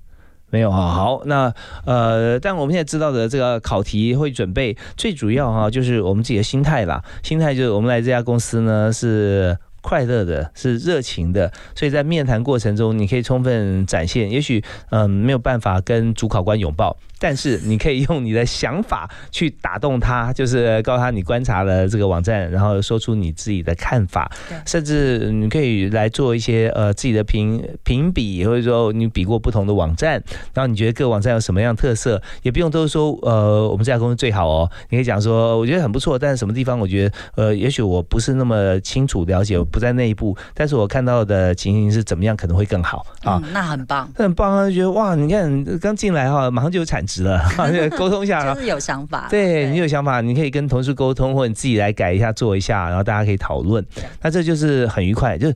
[0.52, 1.52] 没有啊，好，那
[1.86, 16.95] 呃，但我们现在知道的这个考题会准备，最主要哈就是我们自己的心态啦，心态就是我们来这家公司呢是快乐的，是热情的，所以在面谈过程中你可以充分展现，也许嗯没有办法跟主考官拥抱。
[17.24, 24.32] 但是你可以用你的想法去打动他， 就是告诉他你观察了这个网站，然后说出你自己的看法，
[24.66, 30.14] 甚至你可以来做一些呃自己的评评比，或者说你比过不同的网站，
[30.56, 43.06] 然后你觉得各网站有什么样特色，也不用都是说呃我们这家公司最好哦，你可以讲说我觉得很不错，但是什么地方我觉得呃也许我不是那么清楚了解，我不在那一步，但是我看到的情形是怎么样可能会更好。
[43.24, 47.06] 啊，那很棒，很棒啊，觉得哇，你看刚进来哈，马上就有产。
[47.12, 47.41] 值了，
[47.97, 49.28] 沟通一下， 就是有想法。
[49.30, 53.86] 对你有想法，你可以跟同事沟通，或者你自己来改一下，做一下，然后大家可以讨论。
[54.22, 55.55] 那这就是很愉快，就是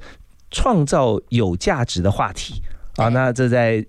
[0.52, 2.62] 创造有价值的话题
[2.98, 3.08] 啊。
[3.10, 3.86] 那这在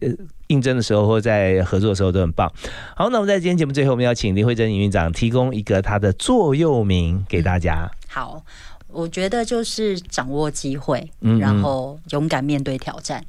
[0.46, 2.50] 应征的时候或在合作的时候都很棒。
[2.94, 7.90] 好，那我们在今天节目最后，我们要请林慧珍营运长提供一个他的座右铭给大家。
[8.08, 8.40] 好，
[8.88, 11.10] 我觉得就是掌握机会，
[11.40, 13.24] 然后勇敢面对挑战。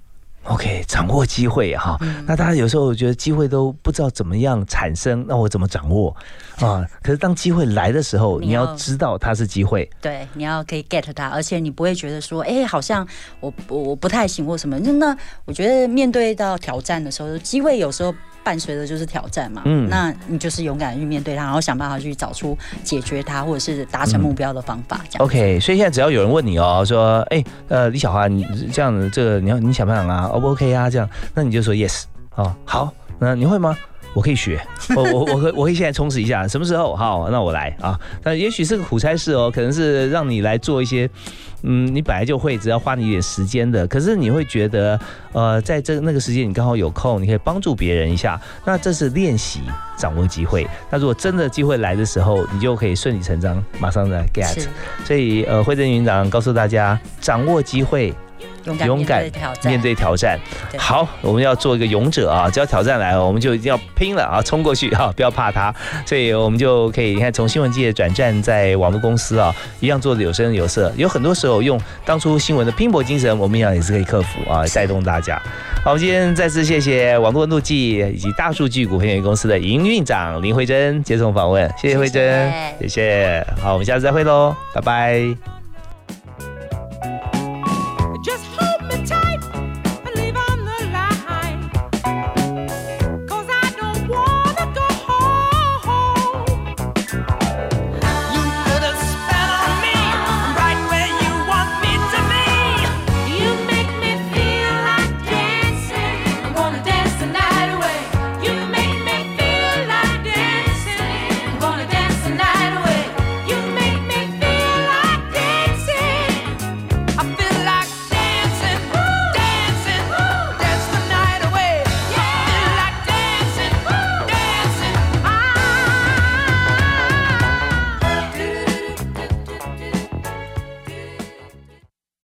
[0.47, 1.97] OK，掌握机会哈。
[2.25, 6.15] 那大家有时候觉得机会都不知道怎么样产生，那我怎么掌握
[6.59, 6.85] 啊？
[7.03, 9.89] 可是当机会来的时候，你要知道它是机会。
[10.01, 13.05] 对，你要可以 get 它，而且你不会觉得说，哎，好像
[13.39, 14.79] 我我不太行或什么。
[14.79, 18.13] 那我觉得面对到挑战的时候，机会有时候。
[18.47, 25.01] 伴随的就是挑战嘛，嗯，那你就是勇敢去面对它，然后想办法去找出解决它或者是达成目标的方法。
[25.09, 30.89] 这样 OK，所以现在只要有人问你哦，说，哎，呃，李小华，你这样子这个你要你想不想啊，O 不 OK 啊？
[30.89, 32.03] 这样，那你就说 Yes，
[32.35, 33.77] 哦，好，那你会吗？
[34.17, 34.59] 我可以学，
[34.97, 37.29] 我我我可我可以现在充实一下，什么时候好？
[37.29, 37.99] 那我来啊。
[38.23, 41.07] 那也许是个苦差事哦，可能是让你来做一些，
[41.61, 43.85] 嗯，你本来就会，只要花你一点时间的。
[43.87, 44.99] 可是你会觉得，
[45.33, 48.41] 呃，在这那个时间你刚好有空，你可以帮助别人一下。
[48.65, 49.59] 那这是练习
[49.95, 50.67] 掌握机会。
[50.89, 54.65] 那如果真的机会来的时候，你就可以顺理成章，马上的 get。
[55.05, 58.11] 所以呃，慧珍云长告诉大家，掌握机会。
[58.65, 59.23] 勇敢
[59.63, 60.37] 面对挑战，
[60.77, 62.49] 好，我们要做一个勇者啊！
[62.49, 65.73] 只要挑战来了，我们就一定要拼了啊，冲过去啊，不要怕它。
[66.05, 70.91] 所以我们就可以，你看，从新闻界转战在网络公司啊，一样做的有声有色。
[70.97, 75.41] 有很多时候用当初新闻的拼搏精神，我们一样也是可以克服啊，带动大家。
[75.83, 83.47] 好，我们今天再次谢谢网络温度计以及大数据股份有限公司的营运长林慧珍接受访问，谢谢慧珍，谢谢。
[83.61, 85.56] 好，我们下次再会喽，拜拜。